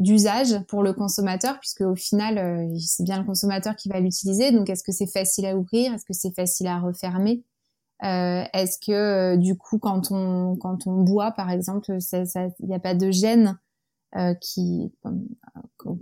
d'usage 0.00 0.58
pour 0.66 0.82
le 0.82 0.94
consommateur, 0.94 1.60
puisque 1.60 1.82
au 1.82 1.94
final, 1.94 2.38
euh, 2.38 2.78
c'est 2.78 3.04
bien 3.04 3.18
le 3.18 3.24
consommateur 3.24 3.76
qui 3.76 3.90
va 3.90 4.00
l'utiliser. 4.00 4.50
Donc, 4.50 4.70
est-ce 4.70 4.82
que 4.82 4.92
c'est 4.92 5.06
facile 5.06 5.46
à 5.46 5.56
ouvrir? 5.56 5.92
Est-ce 5.92 6.06
que 6.06 6.14
c'est 6.14 6.34
facile 6.34 6.66
à 6.66 6.80
refermer? 6.80 7.44
Euh, 8.02 8.42
Est-ce 8.54 8.78
que 8.78 8.92
euh, 8.92 9.36
du 9.36 9.56
coup, 9.56 9.78
quand 9.78 10.10
on 10.10 10.56
quand 10.56 10.86
on 10.86 11.02
boit, 11.02 11.32
par 11.32 11.50
exemple, 11.50 11.94
il 12.12 12.66
n'y 12.66 12.74
a 12.74 12.80
pas 12.80 12.94
de 12.94 13.10
gêne 13.10 13.58
qui 14.40 14.90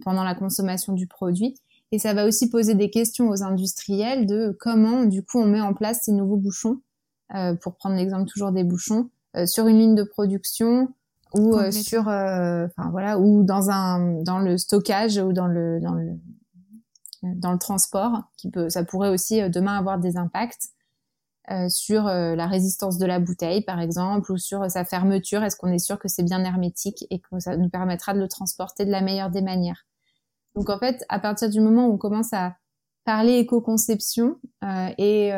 pendant 0.02 0.24
la 0.24 0.34
consommation 0.34 0.92
du 0.94 1.06
produit? 1.08 1.56
Et 1.90 1.98
ça 1.98 2.14
va 2.14 2.24
aussi 2.26 2.48
poser 2.48 2.74
des 2.74 2.90
questions 2.90 3.28
aux 3.28 3.42
industriels 3.42 4.26
de 4.26 4.56
comment, 4.60 5.04
du 5.04 5.24
coup, 5.24 5.38
on 5.40 5.46
met 5.46 5.60
en 5.60 5.74
place 5.74 6.02
ces 6.04 6.12
nouveaux 6.12 6.36
bouchons. 6.36 6.80
pour 7.60 7.74
prendre 7.74 7.96
l'exemple 7.96 8.30
toujours 8.30 8.52
des 8.52 8.64
bouchons 8.64 9.10
sur 9.46 9.66
une 9.66 9.78
ligne 9.78 9.94
de 9.96 10.04
production 10.04 10.88
ou 11.34 11.56
euh, 11.56 11.70
sur 11.70 12.08
euh, 12.08 12.66
enfin 12.66 12.90
voilà 12.90 13.18
ou 13.18 13.42
dans 13.44 13.70
un 13.70 14.22
dans 14.22 14.38
le 14.38 14.56
stockage 14.56 15.18
ou 15.18 15.32
dans 15.32 15.46
le 15.46 15.80
dans 15.80 15.92
le 15.92 16.12
dans 17.22 17.52
le 17.52 17.58
transport 17.58 18.22
qui 18.36 18.50
peut 18.50 18.68
ça 18.70 18.84
pourrait 18.84 19.10
aussi 19.10 19.42
euh, 19.42 19.48
demain 19.48 19.76
avoir 19.76 19.98
des 19.98 20.16
impacts 20.16 20.68
euh, 21.50 21.68
sur 21.68 22.04
la 22.04 22.46
résistance 22.46 22.98
de 22.98 23.06
la 23.06 23.20
bouteille 23.20 23.62
par 23.62 23.80
exemple 23.80 24.30
ou 24.32 24.36
sur 24.36 24.70
sa 24.70 24.84
fermeture. 24.84 25.42
Est-ce 25.42 25.56
qu'on 25.56 25.72
est 25.72 25.78
sûr 25.78 25.98
que 25.98 26.06
c'est 26.06 26.22
bien 26.22 26.44
hermétique 26.44 27.06
et 27.08 27.20
que 27.20 27.38
ça 27.38 27.56
nous 27.56 27.70
permettra 27.70 28.12
de 28.12 28.18
le 28.18 28.28
transporter 28.28 28.84
de 28.84 28.90
la 28.90 29.00
meilleure 29.00 29.30
des 29.30 29.40
manières? 29.40 29.86
Donc 30.54 30.68
en 30.68 30.78
fait 30.78 31.06
à 31.08 31.18
partir 31.18 31.48
du 31.48 31.60
moment 31.60 31.86
où 31.86 31.94
on 31.94 31.96
commence 31.96 32.34
à 32.34 32.56
parler 33.04 33.38
éco-conception 33.38 34.36
et 34.98 35.32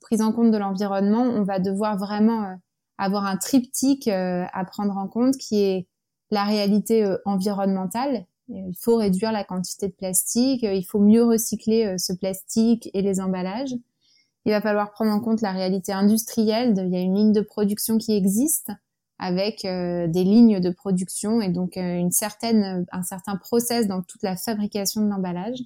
prise 0.00 0.22
en 0.22 0.32
compte 0.32 0.50
de 0.50 0.56
l'environnement 0.56 1.22
on 1.22 1.42
va 1.42 1.58
devoir 1.58 1.98
vraiment 1.98 2.56
avoir 3.00 3.24
un 3.24 3.38
triptyque 3.38 4.08
euh, 4.08 4.44
à 4.52 4.64
prendre 4.64 4.96
en 4.96 5.08
compte 5.08 5.36
qui 5.38 5.62
est 5.62 5.86
la 6.30 6.44
réalité 6.44 7.02
euh, 7.02 7.16
environnementale. 7.24 8.26
Il 8.48 8.74
faut 8.78 8.96
réduire 8.96 9.32
la 9.32 9.42
quantité 9.42 9.88
de 9.88 9.92
plastique, 9.92 10.64
euh, 10.64 10.74
il 10.74 10.84
faut 10.84 10.98
mieux 10.98 11.24
recycler 11.24 11.96
ce 11.98 12.12
plastique 12.12 12.90
et 12.92 13.00
les 13.00 13.20
emballages. 13.20 13.74
Il 14.44 14.52
va 14.52 14.60
falloir 14.60 14.92
prendre 14.92 15.12
en 15.12 15.20
compte 15.20 15.40
la 15.40 15.52
réalité 15.52 15.92
industrielle. 15.92 16.74
il 16.76 16.92
y 16.92 16.96
a 16.96 17.00
une 17.00 17.14
ligne 17.14 17.32
de 17.32 17.40
production 17.40 17.96
qui 17.96 18.12
existe 18.12 18.70
avec 19.18 19.64
des 19.64 20.24
lignes 20.24 20.60
de 20.60 20.70
production 20.70 21.42
et 21.42 21.50
donc 21.50 21.76
une 21.76 22.10
certaine, 22.10 22.86
un 22.90 23.02
certain 23.02 23.36
process 23.36 23.86
dans 23.86 24.00
toute 24.00 24.22
la 24.22 24.36
fabrication 24.36 25.02
de 25.02 25.10
l'emballage. 25.10 25.58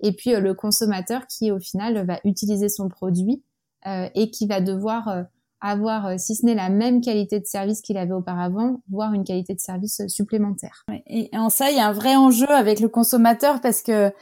Et 0.00 0.10
puis 0.10 0.32
le 0.32 0.52
consommateur 0.52 1.28
qui 1.28 1.52
au 1.52 1.60
final 1.60 2.04
va 2.06 2.18
utiliser 2.24 2.68
son 2.68 2.88
produit 2.88 3.44
et 3.86 4.32
qui 4.32 4.48
va 4.48 4.60
devoir 4.60 5.26
avoir, 5.60 6.06
euh, 6.06 6.14
si 6.18 6.36
ce 6.36 6.46
n'est 6.46 6.54
la 6.54 6.68
même 6.68 7.00
qualité 7.00 7.40
de 7.40 7.44
service 7.44 7.80
qu'il 7.80 7.96
avait 7.98 8.12
auparavant, 8.12 8.80
voire 8.90 9.12
une 9.12 9.24
qualité 9.24 9.54
de 9.54 9.60
service 9.60 10.00
euh, 10.00 10.08
supplémentaire. 10.08 10.84
Et 11.06 11.30
en 11.32 11.50
ça, 11.50 11.70
il 11.70 11.76
y 11.76 11.80
a 11.80 11.86
un 11.86 11.92
vrai 11.92 12.16
enjeu 12.16 12.48
avec 12.50 12.80
le 12.80 12.88
consommateur 12.88 13.60
parce 13.60 13.82
que 13.82 14.12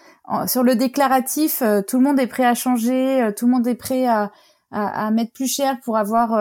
sur 0.46 0.62
le 0.62 0.74
déclaratif, 0.74 1.62
euh, 1.62 1.82
tout 1.82 1.98
le 1.98 2.04
monde 2.04 2.18
est 2.18 2.26
prêt 2.26 2.44
à 2.44 2.54
changer, 2.54 3.30
tout 3.36 3.46
le 3.46 3.52
monde 3.52 3.66
est 3.66 3.74
prêt 3.74 4.06
à, 4.06 4.32
à, 4.70 5.06
à 5.06 5.10
mettre 5.10 5.32
plus 5.32 5.46
cher 5.46 5.78
pour 5.84 5.96
avoir 5.96 6.32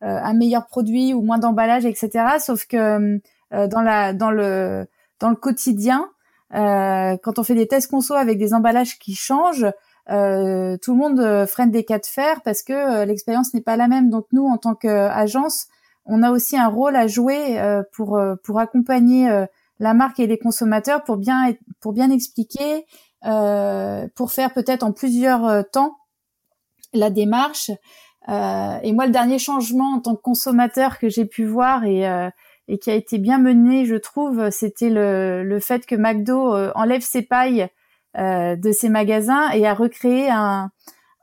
un 0.00 0.34
meilleur 0.34 0.66
produit 0.66 1.12
ou 1.12 1.22
moins 1.22 1.38
d'emballage, 1.38 1.84
etc. 1.84 2.38
Sauf 2.38 2.66
que 2.66 3.20
dans 3.50 3.82
la 3.82 4.14
dans 4.14 4.30
le 4.30 4.86
dans 5.20 5.28
le 5.28 5.36
quotidien, 5.36 6.08
quand 6.50 7.38
on 7.38 7.42
fait 7.42 7.54
des 7.54 7.66
tests 7.66 7.90
conso 7.90 8.14
avec 8.14 8.38
des 8.38 8.54
emballages 8.54 8.98
qui 8.98 9.14
changent, 9.14 9.66
euh, 10.10 10.78
tout 10.80 10.92
le 10.92 10.98
monde 10.98 11.20
euh, 11.20 11.46
freine 11.46 11.70
des 11.70 11.84
cas 11.84 11.98
de 11.98 12.06
fer 12.06 12.40
parce 12.42 12.62
que 12.62 12.72
euh, 12.72 13.04
l'expérience 13.04 13.52
n'est 13.52 13.60
pas 13.60 13.76
la 13.76 13.88
même. 13.88 14.08
Donc 14.08 14.26
nous, 14.32 14.46
en 14.46 14.56
tant 14.56 14.74
qu'agence, 14.74 15.66
on 16.06 16.22
a 16.22 16.30
aussi 16.30 16.56
un 16.56 16.68
rôle 16.68 16.96
à 16.96 17.06
jouer 17.06 17.60
pour 17.92 18.18
pour 18.42 18.58
accompagner 18.58 19.28
la 19.78 19.92
marque 19.92 20.18
et 20.20 20.26
les 20.26 20.38
consommateurs 20.38 21.04
pour 21.04 21.18
bien 21.18 21.52
pour 21.80 21.92
bien 21.92 22.10
expliquer, 22.10 22.86
pour 23.20 24.32
faire 24.32 24.54
peut-être 24.54 24.84
en 24.84 24.92
plusieurs 24.92 25.68
temps 25.70 25.98
la 26.94 27.10
démarche. 27.10 27.70
et 28.26 28.92
moi, 28.94 29.04
le 29.04 29.10
dernier 29.10 29.38
changement 29.38 29.96
en 29.96 30.00
tant 30.00 30.16
que 30.16 30.22
consommateur 30.22 30.98
que 30.98 31.10
j'ai 31.10 31.26
pu 31.26 31.44
voir 31.44 31.84
et 31.84 32.06
et 32.68 32.78
qui 32.78 32.90
a 32.90 32.94
été 32.94 33.18
bien 33.18 33.36
mené, 33.36 33.84
je 33.84 33.96
trouve, 33.96 34.48
c'était 34.48 34.88
le, 34.88 35.44
le 35.44 35.60
fait 35.60 35.84
que 35.84 35.94
McDo 35.94 36.56
enlève 36.74 37.02
ses 37.02 37.20
pailles 37.20 37.68
euh, 37.68 37.77
de 38.14 38.72
ces 38.72 38.88
magasins 38.88 39.50
et 39.50 39.66
à 39.66 39.74
recréer 39.74 40.28
un, 40.30 40.70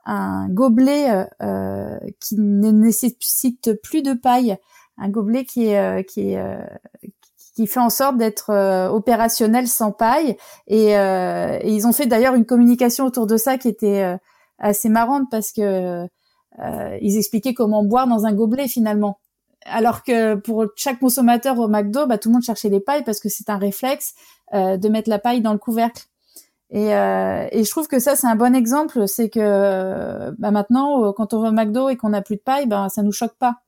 un 0.06 0.48
gobelet 0.48 1.10
euh, 1.10 1.24
euh, 1.42 1.98
qui 2.20 2.36
ne 2.38 2.70
nécessite 2.70 3.72
plus 3.82 4.02
de 4.02 4.14
paille, 4.14 4.56
un 4.98 5.10
gobelet 5.10 5.44
qui 5.44 5.66
est 5.66 6.04
qui 6.08 6.32
est 6.32 6.38
qui 7.54 7.66
fait 7.66 7.80
en 7.80 7.90
sorte 7.90 8.16
d'être 8.16 8.50
opérationnel 8.92 9.66
sans 9.66 9.90
paille. 9.90 10.36
Et, 10.68 10.90
et, 10.90 11.70
ils 11.70 11.86
ont 11.86 11.92
fait 11.92 12.06
d'ailleurs 12.06 12.34
une 12.34 12.46
communication 12.46 13.04
autour 13.04 13.26
de 13.26 13.36
ça 13.36 13.58
qui 13.58 13.68
était 13.68 14.16
assez 14.58 14.88
marrante 14.88 15.24
parce 15.30 15.52
que 15.52 16.06
ils 17.00 17.16
expliquaient 17.16 17.54
comment 17.54 17.84
boire 17.84 18.06
dans 18.06 18.24
un 18.24 18.32
gobelet 18.32 18.68
finalement. 18.68 19.18
Alors 19.64 20.02
que 20.04 20.36
pour 20.36 20.66
chaque 20.76 21.00
consommateur 21.00 21.58
au 21.58 21.66
McDo, 21.66 22.06
bah, 22.06 22.18
tout 22.18 22.28
le 22.28 22.34
monde 22.34 22.42
cherchait 22.42 22.68
les 22.68 22.80
pailles 22.80 23.04
parce 23.04 23.20
que 23.20 23.28
c'est 23.28 23.50
un 23.50 23.58
réflexe 23.58 24.14
de 24.52 24.88
mettre 24.88 25.10
la 25.10 25.18
paille 25.18 25.40
dans 25.40 25.52
le 25.52 25.58
couvercle. 25.58 26.04
Et, 26.70 26.94
euh, 26.94 27.46
et 27.52 27.62
je 27.62 27.70
trouve 27.70 27.86
que 27.86 28.00
ça 28.00 28.16
c'est 28.16 28.26
un 28.26 28.34
bon 28.34 28.54
exemple, 28.54 29.06
c'est 29.06 29.30
que 29.30 30.30
bah 30.38 30.50
maintenant 30.50 31.04
euh, 31.04 31.12
quand 31.12 31.32
on 31.32 31.40
va 31.40 31.50
au 31.50 31.52
McDo 31.52 31.88
et 31.88 31.96
qu'on 31.96 32.08
n'a 32.08 32.22
plus 32.22 32.36
de 32.36 32.40
paille, 32.40 32.66
ben 32.66 32.88
ça 32.88 33.02
nous 33.02 33.12
choque 33.12 33.36
pas. 33.38 33.60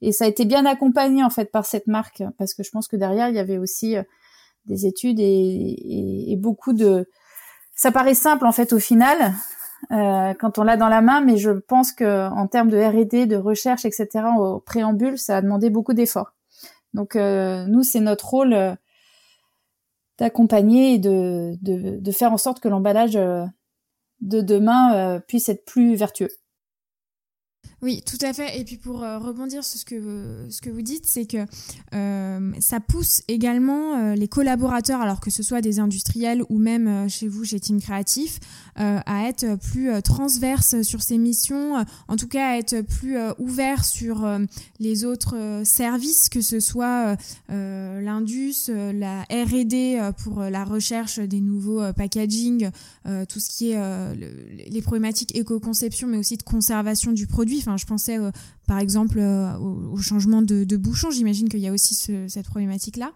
Et 0.00 0.12
ça 0.12 0.26
a 0.26 0.28
été 0.28 0.44
bien 0.44 0.64
accompagné 0.66 1.24
en 1.24 1.30
fait 1.30 1.50
par 1.50 1.66
cette 1.66 1.86
marque 1.88 2.22
parce 2.38 2.54
que 2.54 2.62
je 2.62 2.70
pense 2.70 2.86
que 2.86 2.96
derrière 2.96 3.28
il 3.28 3.34
y 3.34 3.40
avait 3.40 3.58
aussi 3.58 3.96
euh, 3.96 4.02
des 4.66 4.86
études 4.86 5.18
et, 5.18 5.24
et, 5.24 6.32
et 6.32 6.36
beaucoup 6.36 6.72
de. 6.72 7.08
Ça 7.74 7.90
paraît 7.90 8.14
simple 8.14 8.46
en 8.46 8.52
fait 8.52 8.72
au 8.72 8.78
final 8.78 9.34
euh, 9.92 10.34
quand 10.34 10.58
on 10.58 10.62
l'a 10.64 10.76
dans 10.76 10.88
la 10.88 11.02
main, 11.02 11.20
mais 11.20 11.36
je 11.36 11.50
pense 11.50 11.92
que 11.92 12.28
en 12.30 12.46
termes 12.46 12.70
de 12.70 12.78
R&D, 12.78 13.26
de 13.26 13.36
recherche, 13.36 13.84
etc. 13.84 14.08
au 14.38 14.60
préambule, 14.60 15.18
ça 15.18 15.36
a 15.36 15.42
demandé 15.42 15.70
beaucoup 15.70 15.94
d'efforts. 15.94 16.32
Donc 16.94 17.16
euh, 17.16 17.66
nous 17.66 17.82
c'est 17.82 18.00
notre 18.00 18.28
rôle 18.28 18.76
d'accompagner 20.18 20.94
et 20.94 20.98
de, 20.98 21.54
de, 21.62 21.98
de, 21.98 22.12
faire 22.12 22.32
en 22.32 22.38
sorte 22.38 22.60
que 22.60 22.68
l'emballage 22.68 23.16
euh, 23.16 23.44
de 24.20 24.40
demain 24.40 24.94
euh, 24.94 25.20
puisse 25.20 25.48
être 25.48 25.64
plus 25.64 25.94
vertueux. 25.94 26.30
Oui, 27.86 28.02
tout 28.04 28.18
à 28.22 28.32
fait. 28.32 28.58
Et 28.58 28.64
puis 28.64 28.78
pour 28.78 29.04
euh, 29.04 29.20
rebondir 29.20 29.62
sur 29.62 29.78
ce 29.78 29.84
que, 29.84 30.48
ce 30.50 30.60
que 30.60 30.70
vous 30.70 30.82
dites, 30.82 31.06
c'est 31.06 31.24
que 31.24 31.46
euh, 31.94 32.50
ça 32.58 32.80
pousse 32.80 33.22
également 33.28 33.94
euh, 33.94 34.16
les 34.16 34.26
collaborateurs, 34.26 35.00
alors 35.00 35.20
que 35.20 35.30
ce 35.30 35.44
soit 35.44 35.60
des 35.60 35.78
industriels 35.78 36.42
ou 36.48 36.58
même 36.58 37.08
chez 37.08 37.28
vous, 37.28 37.44
chez 37.44 37.60
Team 37.60 37.80
Créatif, 37.80 38.40
à 38.78 39.28
être 39.28 39.56
plus 39.70 39.90
transverses 40.02 40.82
sur 40.82 41.00
ces 41.00 41.16
missions, 41.16 41.82
en 42.08 42.16
tout 42.16 42.28
cas 42.28 42.50
à 42.50 42.58
être 42.58 42.82
plus 42.82 43.16
ouverts 43.38 43.86
sur 43.86 44.28
les 44.80 45.06
autres 45.06 45.62
services, 45.64 46.28
que 46.28 46.42
ce 46.42 46.60
soit 46.60 47.16
l'Indus, 47.48 48.68
la 48.68 49.22
R&D 49.22 50.10
pour 50.22 50.40
la 50.40 50.64
recherche 50.64 51.18
des 51.20 51.40
nouveaux 51.40 51.90
packaging, 51.94 52.68
tout 53.28 53.40
ce 53.40 53.48
qui 53.48 53.70
est 53.70 54.14
les 54.68 54.82
problématiques 54.82 55.34
éco-conception, 55.34 56.06
mais 56.06 56.18
aussi 56.18 56.36
de 56.36 56.42
conservation 56.42 57.12
du 57.12 57.26
produit. 57.26 57.62
Je 57.76 57.86
pensais 57.86 58.18
par 58.66 58.78
exemple 58.78 59.18
au, 59.18 59.96
changement 59.98 60.42
de, 60.42 60.64
de 60.64 60.76
bouchon. 60.76 61.10
J'imagine 61.10 61.48
qu'il 61.48 61.60
y 61.60 61.68
a 61.68 61.72
aussi 61.72 61.94
cette 62.28 62.46
problématique-là. 62.46 63.12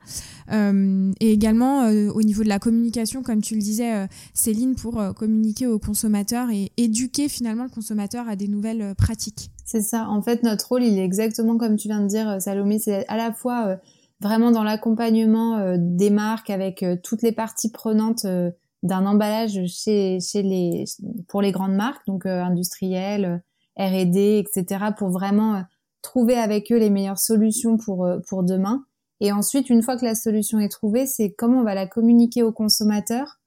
et 1.21 1.33
également 1.33 1.89
au 1.89 2.23
niveau 2.23 2.43
de 2.43 2.49
la 2.49 2.59
communication, 2.59 3.23
comme 3.23 3.41
tu 3.41 3.55
le 3.55 3.61
disais, 3.61 4.07
Céline, 4.35 4.75
pour 4.75 5.03
communiquer 5.15 5.67
aux 5.67 5.79
consommateurs 5.79 6.51
et 6.51 6.73
éduquer 6.77 7.29
finalement 7.29 7.65
le 7.65 7.71
consommateur 7.71 8.29
à 8.29 8.37
des 8.37 8.49
nouvelles 8.49 8.95
pratiques. 8.97 9.51
C'est 9.65 9.83
ça. 9.83 10.09
En 10.09 10.23
fait, 10.23 10.43
notre 10.43 10.69
rôle, 10.69 10.83
il 10.83 10.99
est 10.99 11.05
exactement 11.05 11.57
comme 11.57 11.77
tu 11.77 11.89
viens 11.89 12.01
de 12.01 12.09
dire, 12.09 12.41
Salomé. 12.41 12.79
C'est 12.79 13.07
à 13.09 13.17
la 13.17 13.33
fois 13.33 13.79
vraiment 14.21 14.51
dans 14.51 14.63
l'accompagnement 14.63 15.57
euh, 15.57 15.77
des 15.79 16.11
marques 16.11 16.51
avec 16.51 16.83
euh, 16.83 16.97
toutes 17.03 17.23
les 17.23 17.33
parties 17.33 17.71
prenantes 17.71 18.25
euh, 18.25 18.51
d'un 18.83 19.07
emballage 19.07 19.67
chez, 19.67 20.19
les 20.35 20.85
pour 21.29 21.43
les 21.43 21.53
grandes 21.53 21.75
marques 21.75 22.07
donc 22.07 22.25
industrielles 22.25 23.43
R&D 23.81 24.45
etc 24.45 24.87
pour 24.97 25.09
vraiment 25.09 25.65
trouver 26.03 26.37
avec 26.37 26.71
eux 26.71 26.79
les 26.79 26.91
meilleures 26.91 27.19
solutions 27.19 27.77
pour 27.77 28.09
pour 28.29 28.43
demain 28.43 28.85
et 29.21 29.33
ensuite 29.33 29.71
une 29.71 29.83
fois 29.83 29.97
que 29.97 30.05
la 30.05 30.15
solution 30.15 30.61
est 30.61 30.69
trouvée 30.69 31.07
c'est 31.07 31.31
comment 31.33 31.61
on 31.61 31.65
va 31.65 31.75
la 31.75 31.87
communiquer 31.87 32.43
au 32.43 32.53
consommateur 32.53 33.41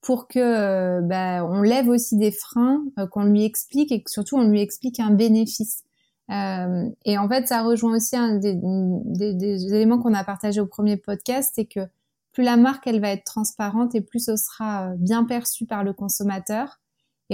pour 0.00 0.28
que 0.28 1.00
bah, 1.00 1.46
on 1.46 1.62
lève 1.62 1.88
aussi 1.88 2.16
des 2.16 2.30
freins 2.30 2.84
qu'on 3.10 3.24
lui 3.24 3.44
explique 3.44 3.92
et 3.92 4.02
que 4.02 4.10
surtout 4.10 4.36
on 4.36 4.48
lui 4.48 4.60
explique 4.60 5.00
un 5.00 5.10
bénéfice 5.10 5.84
euh, 6.30 6.88
et 7.04 7.18
en 7.18 7.28
fait, 7.28 7.48
ça 7.48 7.62
rejoint 7.62 7.96
aussi 7.96 8.16
un 8.16 8.36
des, 8.36 8.54
des, 8.54 9.34
des 9.34 9.66
éléments 9.66 9.98
qu'on 9.98 10.14
a 10.14 10.24
partagé 10.24 10.60
au 10.60 10.66
premier 10.66 10.96
podcast, 10.96 11.52
c'est 11.54 11.66
que 11.66 11.80
plus 12.32 12.42
la 12.42 12.56
marque 12.56 12.86
elle 12.86 13.00
va 13.00 13.10
être 13.10 13.24
transparente 13.24 13.94
et 13.94 14.00
plus 14.00 14.24
ce 14.24 14.36
sera 14.36 14.88
euh, 14.88 14.94
bien 14.96 15.24
perçu 15.24 15.66
par 15.66 15.84
le 15.84 15.92
consommateur. 15.92 16.80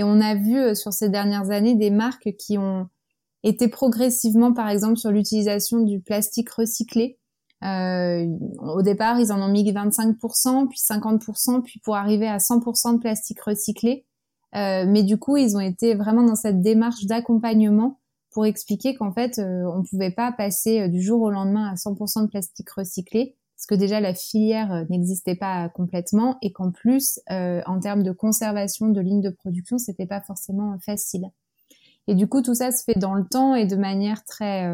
Et 0.00 0.02
on 0.02 0.18
a 0.22 0.34
vu 0.34 0.56
euh, 0.56 0.74
sur 0.74 0.94
ces 0.94 1.10
dernières 1.10 1.50
années 1.50 1.74
des 1.74 1.90
marques 1.90 2.34
qui 2.38 2.56
ont 2.56 2.88
été 3.42 3.68
progressivement, 3.68 4.54
par 4.54 4.70
exemple, 4.70 4.96
sur 4.96 5.10
l'utilisation 5.10 5.80
du 5.80 6.00
plastique 6.00 6.48
recyclé. 6.48 7.18
Euh, 7.62 8.24
au 8.62 8.80
départ, 8.80 9.20
ils 9.20 9.30
en 9.30 9.42
ont 9.42 9.52
mis 9.52 9.70
25%, 9.70 10.68
puis 10.68 10.78
50%, 10.78 11.60
puis 11.60 11.80
pour 11.80 11.96
arriver 11.96 12.26
à 12.26 12.38
100% 12.38 12.94
de 12.94 12.98
plastique 12.98 13.42
recyclé. 13.42 14.06
Euh, 14.54 14.86
mais 14.88 15.02
du 15.02 15.18
coup, 15.18 15.36
ils 15.36 15.54
ont 15.54 15.60
été 15.60 15.94
vraiment 15.94 16.22
dans 16.22 16.34
cette 16.34 16.62
démarche 16.62 17.04
d'accompagnement 17.04 18.00
pour 18.30 18.46
expliquer 18.46 18.94
qu'en 18.94 19.12
fait, 19.12 19.38
on 19.38 19.82
pouvait 19.82 20.12
pas 20.12 20.32
passer 20.32 20.88
du 20.88 21.02
jour 21.02 21.20
au 21.20 21.30
lendemain 21.30 21.70
à 21.70 21.74
100% 21.74 22.22
de 22.22 22.28
plastique 22.28 22.70
recyclé, 22.70 23.36
parce 23.60 23.66
que 23.66 23.74
déjà 23.74 24.00
la 24.00 24.14
filière 24.14 24.72
euh, 24.72 24.84
n'existait 24.88 25.34
pas 25.34 25.68
complètement, 25.68 26.38
et 26.40 26.50
qu'en 26.52 26.70
plus, 26.70 27.20
en 27.28 27.78
termes 27.80 28.02
de 28.02 28.12
conservation 28.12 28.88
de 28.88 29.00
lignes 29.00 29.20
de 29.20 29.30
production, 29.30 29.78
c'était 29.78 30.06
pas 30.06 30.20
forcément 30.20 30.78
facile. 30.80 31.30
Et 32.08 32.14
du 32.14 32.26
coup, 32.26 32.42
tout 32.42 32.54
ça 32.54 32.72
se 32.72 32.82
fait 32.84 32.98
dans 32.98 33.14
le 33.14 33.24
temps 33.24 33.54
et 33.54 33.66
de 33.66 33.76
manière 33.76 34.24
très 34.24 34.66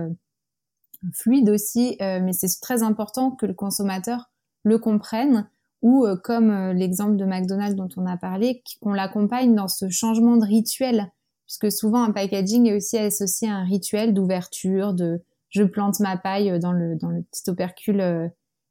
fluide 1.12 1.50
aussi, 1.50 1.96
mais 2.00 2.32
c'est 2.32 2.48
très 2.60 2.82
important 2.82 3.32
que 3.32 3.44
le 3.44 3.52
consommateur 3.52 4.30
le 4.62 4.78
comprenne 4.78 5.48
ou 5.82 6.06
comme 6.22 6.70
l'exemple 6.70 7.16
de 7.16 7.24
McDonald's 7.24 7.76
dont 7.76 7.88
on 7.96 8.06
a 8.06 8.16
parlé, 8.16 8.62
qu'on 8.80 8.92
l'accompagne 8.92 9.54
dans 9.54 9.68
ce 9.68 9.90
changement 9.90 10.36
de 10.36 10.46
rituel 10.46 11.10
puisque 11.46 11.72
souvent 11.72 12.02
un 12.02 12.10
packaging 12.10 12.66
est 12.66 12.76
aussi 12.76 12.98
associé 12.98 13.48
à 13.48 13.54
un 13.54 13.64
rituel 13.64 14.12
d'ouverture, 14.12 14.92
de 14.92 15.22
je 15.48 15.62
plante 15.62 16.00
ma 16.00 16.16
paille 16.16 16.58
dans 16.58 16.72
le 16.72 16.96
dans 16.96 17.08
le 17.08 17.22
petit 17.22 17.48
opercule 17.48 18.00
euh, 18.00 18.28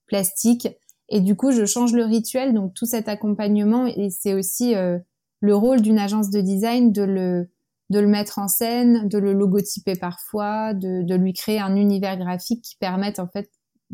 plastique 0.07 0.67
et 1.09 1.21
du 1.21 1.35
coup 1.35 1.51
je 1.51 1.65
change 1.65 1.93
le 1.93 2.05
rituel 2.05 2.53
donc 2.53 2.73
tout 2.73 2.85
cet 2.85 3.07
accompagnement 3.07 3.85
et 3.85 4.09
c'est 4.09 4.33
aussi 4.33 4.75
euh, 4.75 4.97
le 5.39 5.55
rôle 5.55 5.81
d'une 5.81 5.99
agence 5.99 6.29
de 6.29 6.41
design 6.41 6.91
de 6.91 7.03
le 7.03 7.49
de 7.91 7.99
le 7.99 8.07
mettre 8.07 8.39
en 8.39 8.47
scène, 8.47 9.07
de 9.07 9.17
le 9.17 9.33
logotyper 9.33 9.95
parfois, 9.95 10.73
de, 10.73 11.03
de 11.03 11.15
lui 11.15 11.33
créer 11.33 11.59
un 11.59 11.75
univers 11.75 12.17
graphique 12.17 12.63
qui 12.63 12.75
permette 12.77 13.19
en 13.19 13.27
fait 13.27 13.49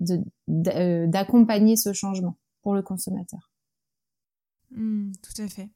euh, 0.09 1.07
d'accompagner 1.07 1.75
ce 1.75 1.91
changement 1.91 2.37
pour 2.61 2.73
le 2.73 2.81
consommateur. 2.81 3.51
Mmh, 4.71 5.11
tout 5.21 5.41
à 5.41 5.47
fait. 5.47 5.69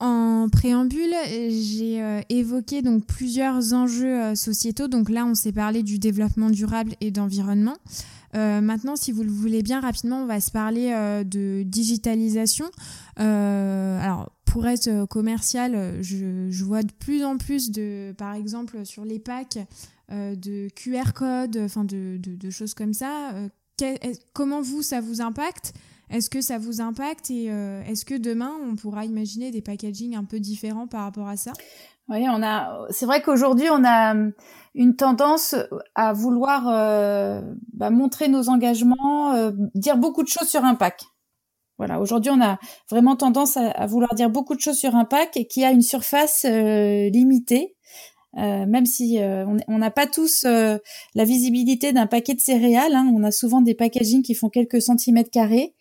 En 0.00 0.48
préambule, 0.50 1.14
j'ai 1.28 2.02
euh, 2.02 2.20
évoqué 2.28 2.82
donc 2.82 3.06
plusieurs 3.06 3.72
enjeux 3.72 4.34
sociétaux. 4.34 4.88
Donc 4.88 5.08
là, 5.08 5.24
on 5.24 5.34
s'est 5.34 5.52
parlé 5.52 5.82
du 5.82 5.98
développement 5.98 6.50
durable 6.50 6.94
et 7.00 7.10
d'environnement. 7.10 7.76
Euh, 8.34 8.60
maintenant, 8.60 8.96
si 8.96 9.12
vous 9.12 9.22
le 9.22 9.30
voulez 9.30 9.62
bien 9.62 9.80
rapidement, 9.80 10.22
on 10.22 10.26
va 10.26 10.40
se 10.40 10.50
parler 10.50 10.90
de 11.24 11.62
digitalisation. 11.64 12.66
alors, 13.16 14.32
pour 14.44 14.66
être 14.66 15.06
commercial, 15.06 16.02
je, 16.02 16.64
vois 16.64 16.82
de 16.82 16.92
plus 16.92 17.24
en 17.24 17.38
plus 17.38 17.70
de, 17.70 18.14
par 18.16 18.34
exemple, 18.34 18.84
sur 18.84 19.04
les 19.04 19.18
packs, 19.18 19.58
de 20.10 20.68
QR 20.74 21.12
codes, 21.14 21.58
enfin 21.58 21.84
de, 21.84 22.18
de, 22.18 22.50
choses 22.50 22.74
comme 22.74 22.92
ça. 22.92 23.32
comment 24.32 24.60
vous, 24.60 24.82
ça 24.82 25.00
vous 25.00 25.20
impacte? 25.20 25.72
Est-ce 26.12 26.28
que 26.28 26.42
ça 26.42 26.58
vous 26.58 26.82
impacte? 26.82 27.30
Et 27.30 27.50
euh, 27.50 27.82
est-ce 27.84 28.04
que 28.04 28.14
demain 28.14 28.52
on 28.68 28.76
pourra 28.76 29.06
imaginer 29.06 29.50
des 29.50 29.62
packaging 29.62 30.14
un 30.14 30.24
peu 30.24 30.40
différents 30.40 30.86
par 30.86 31.04
rapport 31.04 31.26
à 31.26 31.38
ça? 31.38 31.52
Oui, 32.08 32.26
on 32.28 32.42
a. 32.42 32.86
C'est 32.90 33.06
vrai 33.06 33.22
qu'aujourd'hui 33.22 33.68
on 33.70 33.84
a 33.84 34.12
hum, 34.12 34.32
une 34.74 34.96
tendance 34.96 35.54
à 35.94 36.12
vouloir 36.12 36.68
euh, 36.68 37.42
bah, 37.72 37.90
montrer 37.90 38.28
nos 38.28 38.48
engagements, 38.48 39.32
euh, 39.34 39.52
dire 39.74 39.96
beaucoup 39.96 40.22
de 40.22 40.28
choses 40.28 40.48
sur 40.48 40.64
un 40.64 40.74
pack. 40.74 41.04
Voilà, 41.78 42.00
aujourd'hui 42.00 42.30
on 42.30 42.40
a 42.40 42.58
vraiment 42.90 43.16
tendance 43.16 43.56
à, 43.56 43.86
vouloir 43.86 44.14
dire 44.14 44.30
beaucoup 44.30 44.54
de 44.54 44.60
choses 44.60 44.78
sur 44.78 44.94
un 44.94 45.04
pack 45.04 45.46
qui 45.50 45.64
a 45.64 45.70
une 45.70 45.82
surface 45.82 46.44
limitée. 46.44 47.74
même 48.34 48.86
si 48.86 49.18
on 49.20 49.78
n'a 49.78 49.90
pas 49.90 50.06
tous 50.06 50.44
la 50.44 51.24
visibilité 51.24 51.92
d'un 51.92 52.06
paquet 52.06 52.34
de 52.34 52.40
céréales, 52.40 52.94
hein, 52.94 53.10
on 53.12 53.24
a 53.24 53.32
souvent 53.32 53.62
des 53.62 53.74
packagings 53.74 54.22
qui 54.22 54.34
font 54.34 54.48
quelques 54.48 54.80
centimètres 54.80 55.30
carrés. 55.30 55.74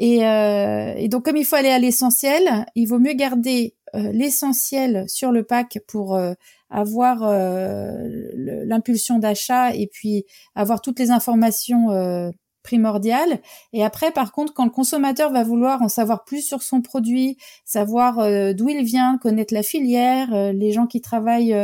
Euh, 0.00 0.94
et, 0.96 1.08
donc, 1.08 1.24
comme 1.24 1.36
il 1.36 1.44
faut 1.44 1.56
aller 1.56 1.70
à 1.70 1.78
l'essentiel, 1.78 2.66
il 2.74 2.86
vaut 2.86 2.98
mieux 2.98 3.14
garder 3.14 3.74
euh, 3.94 4.12
l'essentiel 4.12 5.04
sur 5.08 5.32
le 5.32 5.44
pack 5.44 5.78
pour 5.86 6.14
euh, 6.14 6.34
avoir 6.70 7.22
euh, 7.22 7.92
l'impulsion 8.34 9.18
d'achat 9.18 9.74
et 9.74 9.86
puis 9.86 10.24
avoir 10.54 10.80
toutes 10.80 10.98
les 10.98 11.10
informations 11.10 11.90
euh, 11.90 12.30
primordiales. 12.62 13.40
Et 13.72 13.82
après, 13.82 14.10
par 14.10 14.32
contre, 14.32 14.52
quand 14.52 14.64
le 14.64 14.70
consommateur 14.70 15.32
va 15.32 15.42
vouloir 15.42 15.80
en 15.80 15.88
savoir 15.88 16.24
plus 16.24 16.42
sur 16.42 16.62
son 16.62 16.82
produit, 16.82 17.38
savoir 17.64 18.16
d'où 18.54 18.68
il 18.68 18.84
vient, 18.84 19.16
connaître 19.16 19.54
la 19.54 19.62
filière, 19.62 20.52
les 20.52 20.72
gens 20.72 20.86
qui 20.86 21.00
travaillent 21.00 21.56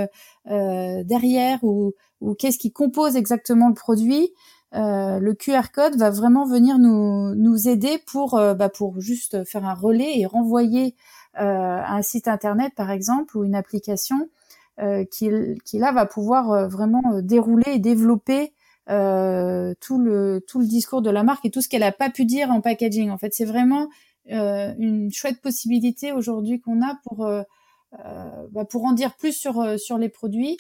derrière 0.47 1.63
ou, 1.63 1.93
ou 2.23 2.35
qu'est-ce 2.35 2.57
qui 2.57 2.73
compose 2.73 3.17
exactement 3.17 3.69
le 3.69 3.75
produit, 3.75 4.31
euh, 4.75 5.19
le 5.19 5.35
QR 5.35 5.71
code 5.75 5.97
va 5.97 6.09
vraiment 6.09 6.47
venir 6.47 6.79
nous, 6.79 7.35
nous 7.35 7.69
aider 7.69 7.99
pour, 8.07 8.41
bah, 8.57 8.71
pour 8.71 9.01
juste 9.01 9.45
faire 9.45 9.67
un 9.67 9.75
relais 9.75 10.21
et 10.21 10.27
renvoyer 10.27 10.95
un 11.37 12.03
site 12.03 12.29
internet 12.29 12.73
par 12.77 12.91
exemple 12.91 13.37
ou 13.37 13.45
une 13.45 13.55
application 13.55 14.29
qui, 15.11 15.31
qui 15.65 15.79
là 15.79 15.93
va 15.93 16.07
pouvoir 16.07 16.69
vraiment 16.69 17.21
dérouler 17.23 17.73
et 17.75 17.79
développer 17.79 18.53
tout 18.87 19.99
le 19.99 20.45
tout 20.47 20.61
le 20.61 20.67
discours 20.67 21.03
de 21.03 21.11
la 21.11 21.23
marque 21.23 21.45
et 21.45 21.51
tout 21.51 21.61
ce 21.61 21.69
qu'elle 21.69 21.83
a 21.83 21.93
pas 21.93 22.11
pu 22.11 22.25
dire 22.25 22.51
en 22.51 22.61
packaging. 22.61 23.11
En 23.11 23.19
fait, 23.19 23.35
c'est 23.35 23.45
vraiment 23.45 23.89
une 24.27 25.11
chouette 25.13 25.41
possibilité 25.41 26.13
aujourd'hui 26.13 26.61
qu'on 26.61 26.83
a 26.83 26.99
pour 27.05 27.27
bah, 27.93 28.65
pour 28.69 28.85
en 28.85 28.93
dire 28.93 29.15
plus 29.17 29.33
sur 29.33 29.79
sur 29.79 29.99
les 29.99 30.09
produits, 30.09 30.59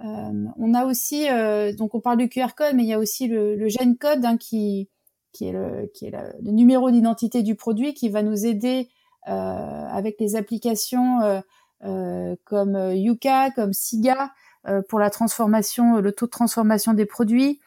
euh, 0.00 0.46
on 0.56 0.74
a 0.74 0.86
aussi, 0.86 1.28
euh, 1.30 1.72
donc 1.72 1.94
on 1.94 2.00
parle 2.00 2.18
du 2.18 2.28
QR 2.28 2.48
code, 2.56 2.74
mais 2.74 2.82
il 2.82 2.88
y 2.88 2.92
a 2.92 2.98
aussi 2.98 3.28
le, 3.28 3.54
le 3.54 3.68
gène 3.68 3.96
code 3.96 4.24
hein, 4.24 4.36
qui, 4.36 4.88
qui 5.32 5.46
est, 5.46 5.52
le, 5.52 5.90
qui 5.94 6.06
est 6.06 6.10
le, 6.10 6.50
numéro 6.50 6.90
d'identité 6.90 7.42
du 7.42 7.54
produit 7.54 7.94
qui 7.94 8.08
va 8.08 8.22
nous 8.22 8.44
aider 8.44 8.88
euh, 8.88 8.93
avec 9.24 10.16
les 10.20 10.36
applications 10.36 11.42
comme 11.80 12.92
Yuka, 12.92 13.50
comme 13.50 13.72
Siga 13.72 14.30
pour 14.88 14.98
la 14.98 15.10
transformation, 15.10 16.00
le 16.00 16.12
taux 16.12 16.26
de 16.26 16.30
transformation 16.30 16.92
des 16.94 17.06
produits. 17.06 17.60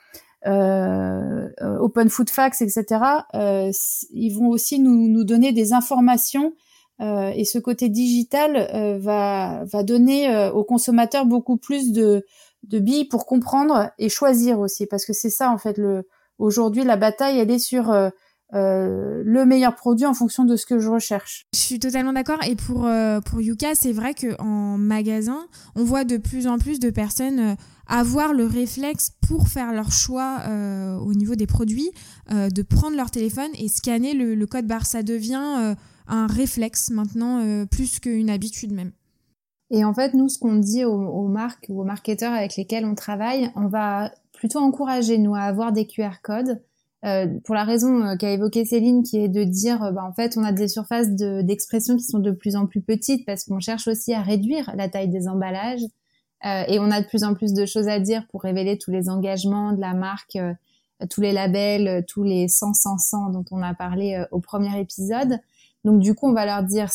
Open 0.46 2.10
Food 2.10 2.30
Facts, 2.30 2.62
etc. 2.62 3.02
ils 3.34 4.34
vont 4.38 4.50
aussi 4.50 4.80
nous, 4.80 5.08
nous 5.08 5.24
donner 5.24 5.52
des 5.52 5.74
informations 5.74 6.54
euh, 7.00 7.32
et 7.36 7.46
ce 7.46 7.60
côté 7.60 7.89
digital 7.89 8.56
euh, 8.74 8.98
va, 8.98 9.63
va 9.65 9.84
donner 9.84 10.30
euh, 10.30 10.52
aux 10.52 10.63
consommateurs 10.63 11.28
beaucoup 11.28 11.58
plus 11.58 11.91
de, 11.91 12.26
de 12.63 12.80
billes 12.80 13.06
pour 13.06 13.28
comprendre 13.28 13.91
et 14.00 14.10
choisir 14.10 14.60
aussi, 14.60 14.88
parce 14.88 15.06
que 15.06 15.13
c'est 15.13 15.30
ça 15.30 15.52
en 15.52 15.60
fait 15.60 15.78
le 15.78 16.08
aujourd'hui 16.39 16.84
la 16.84 16.98
bataille, 16.98 17.39
elle 17.39 17.52
est 17.52 17.60
sur 17.60 17.96
le 18.54 19.44
meilleur 19.46 19.76
produit 19.76 20.06
en 20.06 20.14
fonction 20.14 20.46
de 20.46 20.56
ce 20.56 20.66
que 20.66 20.80
je 20.80 20.90
recherche. 20.90 21.46
Je 21.54 21.60
suis 21.60 21.80
totalement 21.80 22.14
d'accord. 22.14 22.40
Et 22.48 22.56
pour 22.56 22.88
pour 23.26 23.42
Yuka, 23.42 23.76
c'est 23.76 23.92
vrai 23.92 24.14
que 24.14 24.40
en 24.42 24.78
magasin, 24.78 25.48
on 25.76 25.84
voit 25.84 26.06
de 26.06 26.18
plus 26.18 26.48
en 26.48 26.58
plus 26.58 26.80
de 26.80 26.90
personnes 26.90 27.56
avoir 27.88 28.34
le 28.34 28.46
réflexe 28.46 29.12
pour 29.28 29.48
faire 29.48 29.74
leur 29.74 29.92
choix 29.92 30.44
au 31.02 31.14
niveau 31.14 31.36
des 31.36 31.48
produits, 31.48 31.92
de 32.30 32.62
prendre 32.62 32.96
leur 32.96 33.12
téléphone 33.12 33.50
et 33.60 33.68
scanner 33.68 34.14
le, 34.14 34.36
le 34.36 34.48
code 34.48 34.66
barre. 34.66 34.86
Ça 34.86 35.04
devient 35.04 35.76
un 36.08 36.28
réflexe 36.28 36.90
maintenant 36.90 37.40
euh, 37.40 37.66
plus 37.66 38.00
qu'une 38.00 38.30
habitude 38.30 38.74
même. 38.74 38.92
Et 39.70 39.84
en 39.84 39.94
fait, 39.94 40.14
nous, 40.14 40.30
ce 40.30 40.40
qu'on 40.40 40.56
dit 40.56 40.86
aux, 40.86 41.28
marques 41.28 41.66
ou 41.68 41.82
aux 41.82 41.84
marketeurs 41.84 42.34
avec 42.34 42.56
lesquels 42.56 42.86
on 42.86 42.96
travaille, 42.96 43.52
on 43.56 43.68
va 43.68 44.14
plutôt 44.32 44.60
encourager 44.60 45.18
nous 45.18 45.36
à 45.36 45.42
avoir 45.42 45.74
des 45.74 45.86
QR 45.86 46.22
codes. 46.24 46.62
Euh, 47.06 47.28
pour 47.44 47.54
la 47.54 47.64
raison 47.64 48.04
euh, 48.04 48.16
qu'a 48.16 48.32
évoqué 48.32 48.66
Céline, 48.66 49.04
qui 49.04 49.18
est 49.18 49.30
de 49.30 49.44
dire, 49.44 49.84
euh, 49.84 49.92
bah, 49.92 50.04
en 50.04 50.14
fait, 50.14 50.36
on 50.36 50.44
a 50.44 50.52
des 50.52 50.68
surfaces 50.68 51.10
d'expression 51.10 51.96
qui 51.96 52.04
sont 52.04 52.20
de 52.20 52.32
plus 52.32 52.56
en 52.56 52.66
plus 52.66 52.82
petites 52.82 53.26
parce 53.26 53.44
qu'on 53.44 53.60
cherche 53.60 53.88
aussi 53.88 54.14
à 54.14 54.22
réduire 54.22 54.72
la 54.76 54.90
taille 54.90 55.10
des 55.10 55.28
emballages 55.28 55.84
et 56.44 56.78
on 56.78 56.92
a 56.92 57.02
de 57.02 57.08
plus 57.08 57.24
en 57.24 57.34
plus 57.34 57.54
de 57.54 57.66
choses 57.66 57.88
à 57.88 58.00
dire 58.00 58.28
pour 58.30 58.44
révéler 58.44 58.78
tous 58.78 58.92
les 58.92 59.10
engagements 59.10 59.74
de 59.74 59.82
la 59.82 59.96
marque, 59.96 60.38
tous 61.10 61.20
les 61.20 61.32
labels, 61.32 62.06
tous 62.08 62.22
les 62.22 62.48
100 62.48 62.74
100 62.74 62.98
100 63.00 63.30
dont 63.32 63.44
on 63.50 63.64
a 63.64 63.74
parlé 63.74 64.24
au 64.30 64.40
premier 64.40 64.80
épisode. 64.80 65.40
Donc 65.84 66.00
du 66.00 66.14
coup, 66.14 66.28
on 66.28 66.34
va 66.34 66.46
leur 66.46 66.62
dire, 66.62 66.92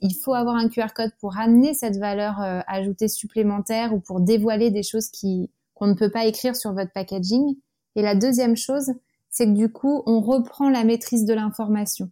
il 0.00 0.14
faut 0.14 0.32
avoir 0.32 0.54
un 0.54 0.68
QR 0.68 0.92
code 0.94 1.10
pour 1.18 1.36
amener 1.38 1.74
cette 1.74 1.96
valeur 1.96 2.36
ajoutée 2.68 3.08
supplémentaire 3.08 3.92
ou 3.92 3.98
pour 3.98 4.20
dévoiler 4.20 4.70
des 4.70 4.84
choses 4.84 5.10
qu'on 5.10 5.86
ne 5.88 5.94
peut 5.94 6.10
pas 6.10 6.26
écrire 6.26 6.54
sur 6.54 6.72
votre 6.72 6.92
packaging. 6.92 7.56
Et 7.96 8.02
la 8.02 8.14
deuxième 8.14 8.56
chose, 8.56 8.92
c'est 9.34 9.46
que 9.46 9.52
du 9.52 9.70
coup, 9.70 10.02
on 10.06 10.20
reprend 10.20 10.70
la 10.70 10.84
maîtrise 10.84 11.26
de 11.26 11.34
l'information. 11.34 12.10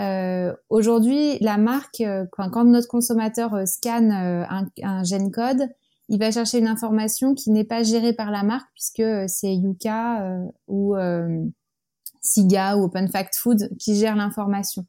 Euh, 0.00 0.52
aujourd'hui, 0.68 1.38
la 1.38 1.56
marque, 1.56 2.00
euh, 2.00 2.26
quand, 2.32 2.64
notre 2.64 2.88
consommateur 2.88 3.68
scanne 3.68 4.10
un, 4.10 4.66
un 4.82 5.04
gen 5.04 5.30
code, 5.30 5.68
il 6.08 6.18
va 6.18 6.32
chercher 6.32 6.58
une 6.58 6.66
information 6.66 7.34
qui 7.34 7.50
n'est 7.50 7.64
pas 7.64 7.84
gérée 7.84 8.12
par 8.12 8.32
la 8.32 8.42
marque 8.42 8.68
puisque 8.74 9.02
c'est 9.28 9.54
Yuka 9.54 10.40
ou 10.66 10.94
Siga 12.26 12.76
ou 12.76 12.84
Open 12.84 13.08
Fact 13.08 13.36
Food 13.36 13.70
qui 13.78 13.96
gère 13.96 14.16
l'information. 14.16 14.86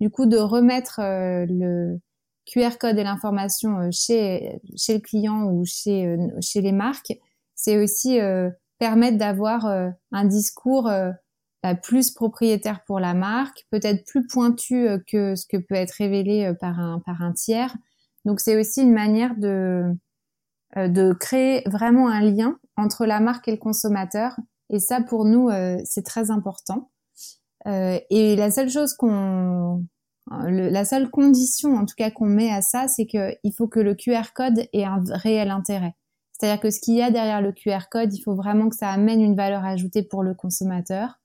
Du 0.00 0.10
coup, 0.10 0.26
de 0.26 0.36
remettre 0.36 1.00
euh, 1.00 1.44
le 1.48 2.00
QR 2.46 2.78
code 2.78 2.98
et 2.98 3.04
l'information 3.04 3.78
euh, 3.78 3.88
chez 3.90 4.60
chez 4.76 4.94
le 4.94 5.00
client 5.00 5.44
ou 5.44 5.64
chez 5.64 6.06
euh, 6.06 6.16
chez 6.40 6.60
les 6.60 6.72
marques, 6.72 7.12
c'est 7.54 7.76
aussi 7.76 8.18
permettre 8.78 9.18
d'avoir 9.18 9.66
un 9.66 10.24
discours 10.24 10.90
bah, 11.62 11.74
plus 11.74 12.10
propriétaire 12.10 12.84
pour 12.84 13.00
la 13.00 13.14
marque, 13.14 13.66
peut-être 13.70 14.04
plus 14.06 14.26
pointu 14.26 14.88
que 15.06 15.34
ce 15.34 15.46
que 15.46 15.56
peut 15.56 15.74
être 15.74 15.92
révélé 15.92 16.52
par 16.60 16.78
un 16.78 17.00
par 17.04 17.22
un 17.22 17.32
tiers. 17.32 17.76
Donc 18.24 18.40
c'est 18.40 18.58
aussi 18.58 18.82
une 18.82 18.92
manière 18.92 19.36
de 19.36 19.84
de 20.76 21.12
créer 21.14 21.62
vraiment 21.66 22.08
un 22.08 22.20
lien 22.20 22.58
entre 22.76 23.06
la 23.06 23.20
marque 23.20 23.48
et 23.48 23.52
le 23.52 23.56
consommateur. 23.56 24.36
Et 24.70 24.78
ça, 24.78 25.00
pour 25.00 25.24
nous, 25.24 25.50
c'est 25.84 26.04
très 26.04 26.30
important. 26.30 26.90
Euh, 27.66 27.98
et 28.10 28.36
la 28.36 28.50
seule 28.50 28.70
chose 28.70 28.94
qu'on, 28.94 29.84
la 30.30 30.84
seule 30.84 31.10
condition, 31.10 31.74
en 31.76 31.84
tout 31.84 31.94
cas, 31.96 32.10
qu'on 32.10 32.26
met 32.26 32.50
à 32.52 32.62
ça, 32.62 32.88
c'est 32.88 33.06
qu'il 33.06 33.52
faut 33.56 33.68
que 33.68 33.80
le 33.80 33.94
QR 33.94 34.32
code 34.34 34.66
ait 34.72 34.84
un 34.84 35.02
réel 35.08 35.50
intérêt. 35.50 35.94
C'est-à-dire 36.38 36.60
que 36.60 36.70
ce 36.70 36.80
qu'il 36.80 36.94
y 36.94 37.02
a 37.02 37.10
derrière 37.10 37.42
le 37.42 37.52
QR 37.52 37.88
code, 37.90 38.14
il 38.14 38.20
faut 38.20 38.34
vraiment 38.34 38.68
que 38.68 38.76
ça 38.76 38.90
amène 38.90 39.20
une 39.20 39.34
valeur 39.34 39.64
ajoutée 39.64 40.02
pour 40.02 40.22
le 40.22 40.34
consommateur, 40.34 41.20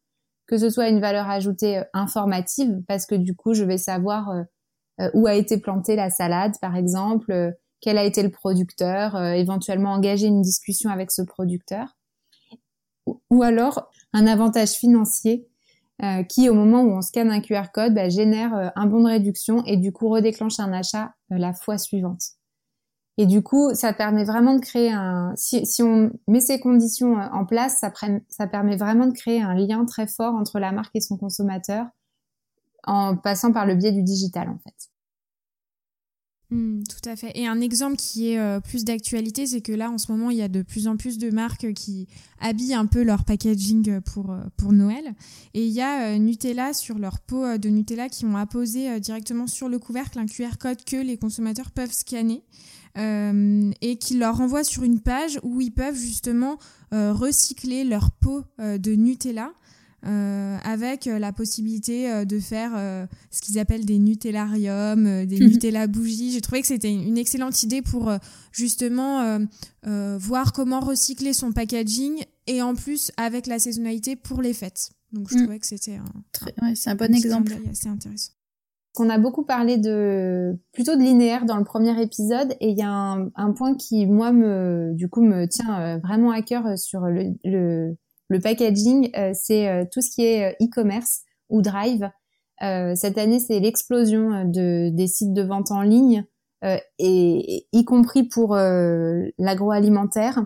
que 0.47 0.57
ce 0.57 0.69
soit 0.69 0.89
une 0.89 0.99
valeur 0.99 1.29
ajoutée 1.29 1.79
euh, 1.79 1.83
informative, 1.93 2.81
parce 2.87 3.05
que 3.05 3.15
du 3.15 3.35
coup, 3.35 3.53
je 3.53 3.63
vais 3.63 3.77
savoir 3.77 4.29
euh, 4.29 5.09
où 5.13 5.27
a 5.27 5.35
été 5.35 5.57
plantée 5.57 5.95
la 5.95 6.09
salade, 6.09 6.53
par 6.61 6.75
exemple, 6.75 7.53
quel 7.81 7.97
a 7.97 8.03
été 8.03 8.23
le 8.23 8.29
producteur, 8.29 9.19
éventuellement 9.33 9.91
engager 9.91 10.27
une 10.27 10.41
discussion 10.41 10.89
avec 10.89 11.11
ce 11.11 11.21
producteur, 11.21 11.97
ou 13.29 13.43
alors 13.43 13.89
un 14.13 14.27
avantage 14.27 14.71
financier 14.71 15.47
euh, 16.01 16.23
qui, 16.23 16.49
au 16.49 16.53
moment 16.53 16.81
où 16.81 16.91
on 16.91 17.01
scanne 17.01 17.29
un 17.29 17.39
QR 17.39 17.71
code, 17.73 17.93
bah, 17.93 18.09
génère 18.09 18.55
euh, 18.55 18.69
un 18.75 18.87
bon 18.87 19.03
de 19.03 19.09
réduction 19.09 19.63
et 19.65 19.77
du 19.77 19.91
coup 19.91 20.09
redéclenche 20.09 20.59
un 20.59 20.73
achat 20.73 21.13
euh, 21.31 21.37
la 21.37 21.53
fois 21.53 21.77
suivante. 21.77 22.21
Et 23.17 23.27
du 23.27 23.43
coup, 23.43 23.73
ça 23.75 23.93
permet 23.93 24.23
vraiment 24.23 24.55
de 24.55 24.59
créer 24.59 24.91
un... 24.91 25.33
Si, 25.35 25.63
on 25.83 26.11
met 26.27 26.41
ces 26.41 26.59
conditions 26.59 27.15
en 27.15 27.45
place, 27.45 27.79
ça, 27.79 28.47
permet 28.47 28.75
vraiment 28.75 29.05
de 29.05 29.13
créer 29.13 29.41
un 29.41 29.53
lien 29.53 29.85
très 29.85 30.07
fort 30.07 30.33
entre 30.33 30.59
la 30.59 30.71
marque 30.71 30.95
et 30.95 31.01
son 31.01 31.17
consommateur 31.17 31.85
en 32.85 33.15
passant 33.15 33.51
par 33.51 33.65
le 33.65 33.75
biais 33.75 33.91
du 33.91 34.03
digital, 34.03 34.49
en 34.49 34.57
fait. 34.57 34.89
Hmm, 36.49 36.83
tout 36.83 37.09
à 37.09 37.15
fait. 37.15 37.31
Et 37.35 37.47
un 37.47 37.61
exemple 37.61 37.95
qui 37.95 38.31
est 38.31 38.39
euh, 38.39 38.59
plus 38.59 38.83
d'actualité, 38.83 39.47
c'est 39.47 39.61
que 39.61 39.71
là, 39.71 39.89
en 39.89 39.97
ce 39.97 40.11
moment, 40.11 40.29
il 40.29 40.37
y 40.37 40.41
a 40.41 40.47
de 40.47 40.61
plus 40.61 40.87
en 40.87 40.97
plus 40.97 41.17
de 41.17 41.31
marques 41.31 41.73
qui 41.73 42.07
habillent 42.39 42.75
un 42.75 42.85
peu 42.85 43.01
leur 43.01 43.25
packaging 43.25 44.01
pour, 44.01 44.31
euh, 44.31 44.41
pour 44.57 44.71
Noël. 44.71 45.15
Et 45.55 45.65
il 45.65 45.71
y 45.71 45.81
a 45.81 46.09
euh, 46.09 46.17
Nutella 46.17 46.73
sur 46.73 46.99
leur 46.99 47.21
pot 47.21 47.57
de 47.57 47.69
Nutella 47.69 48.07
qui 48.07 48.25
ont 48.25 48.35
apposé 48.35 48.99
directement 48.99 49.47
sur 49.47 49.67
le 49.67 49.79
couvercle 49.79 50.19
un 50.19 50.27
QR 50.27 50.57
code 50.59 50.83
que 50.83 50.97
les 50.97 51.17
consommateurs 51.17 51.71
peuvent 51.71 51.93
scanner. 51.93 52.43
Et 52.95 53.97
qui 53.99 54.17
leur 54.17 54.37
renvoie 54.37 54.63
sur 54.63 54.83
une 54.83 54.99
page 54.99 55.39
où 55.43 55.61
ils 55.61 55.71
peuvent 55.71 55.97
justement 55.97 56.57
recycler 56.91 57.83
leur 57.83 58.11
pot 58.11 58.45
de 58.59 58.93
Nutella 58.93 59.51
euh, 60.05 60.57
avec 60.65 61.07
euh, 61.07 61.17
la 61.17 61.31
possibilité 61.31 62.11
euh, 62.11 62.25
de 62.25 62.37
faire 62.37 62.71
ce 63.31 63.41
qu'ils 63.41 63.57
appellent 63.57 63.85
des 63.85 63.99
Nutellariums, 63.99 65.25
des 65.25 65.39
Nutella 65.47 65.87
bougies. 65.87 66.31
J'ai 66.33 66.41
trouvé 66.41 66.59
que 66.61 66.67
c'était 66.67 66.91
une 66.91 67.17
excellente 67.17 67.63
idée 67.63 67.81
pour 67.81 68.11
justement 68.51 69.39
voir 69.83 70.51
comment 70.51 70.81
recycler 70.81 71.33
son 71.33 71.53
packaging 71.53 72.23
et 72.47 72.61
en 72.61 72.75
plus 72.75 73.11
avec 73.15 73.47
la 73.47 73.59
saisonnalité 73.59 74.15
pour 74.15 74.41
les 74.41 74.53
fêtes. 74.53 74.91
Donc 75.13 75.29
je 75.29 75.35
mm. 75.35 75.41
trouvais 75.43 75.59
que 75.59 75.67
c'était 75.67 75.95
un, 75.95 76.75
c'est 76.75 76.89
un 76.89 76.95
bon 76.95 77.13
exemple. 77.13 77.53
assez 77.71 77.87
intéressant. 77.87 78.31
On 78.97 79.09
a 79.09 79.17
beaucoup 79.17 79.43
parlé 79.43 79.77
de 79.77 80.55
plutôt 80.71 80.95
de 80.95 81.01
linéaire 81.01 81.45
dans 81.45 81.57
le 81.57 81.63
premier 81.63 81.99
épisode 82.01 82.53
et 82.59 82.69
il 82.69 82.77
y 82.77 82.83
a 82.83 82.91
un, 82.91 83.29
un, 83.35 83.51
point 83.51 83.75
qui 83.75 84.05
moi 84.05 84.31
me 84.31 84.91
du 84.93 85.09
coup 85.09 85.21
me 85.21 85.47
tient 85.47 85.97
vraiment 85.99 86.29
à 86.29 86.43
cœur 86.43 86.77
sur 86.77 87.01
le, 87.01 87.33
le 87.43 87.97
le 88.33 88.39
packaging, 88.39 89.11
euh, 89.15 89.31
c'est 89.33 89.67
euh, 89.69 89.85
tout 89.91 90.01
ce 90.01 90.09
qui 90.09 90.25
est 90.25 90.51
euh, 90.51 90.65
e-commerce 90.65 91.21
ou 91.49 91.61
drive. 91.61 92.09
cette 92.95 93.17
année, 93.17 93.39
c'est 93.39 93.59
l'explosion 93.59 94.45
de, 94.45 94.89
des 94.89 95.07
sites 95.07 95.33
de 95.33 95.43
vente 95.43 95.71
en 95.71 95.81
ligne, 95.81 96.25
et, 96.97 97.67
y 97.73 97.83
compris 97.83 98.23
pour 98.23 98.55
l'agroalimentaire. 98.55 100.45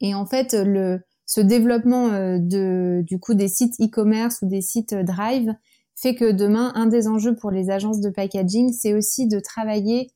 Et 0.00 0.12
en 0.14 0.26
fait, 0.26 0.54
le, 0.54 1.00
ce 1.24 1.40
développement 1.40 2.08
de, 2.40 3.02
du 3.06 3.20
coup 3.20 3.34
des 3.34 3.46
sites 3.46 3.80
e-commerce 3.80 4.42
ou 4.42 4.48
des 4.48 4.60
sites 4.60 4.92
drive 4.92 5.54
fait 5.96 6.14
que 6.14 6.32
demain, 6.32 6.72
un 6.74 6.86
des 6.86 7.08
enjeux 7.08 7.34
pour 7.34 7.50
les 7.50 7.70
agences 7.70 8.00
de 8.00 8.10
packaging, 8.10 8.72
c'est 8.72 8.94
aussi 8.94 9.26
de 9.28 9.40
travailler 9.40 10.10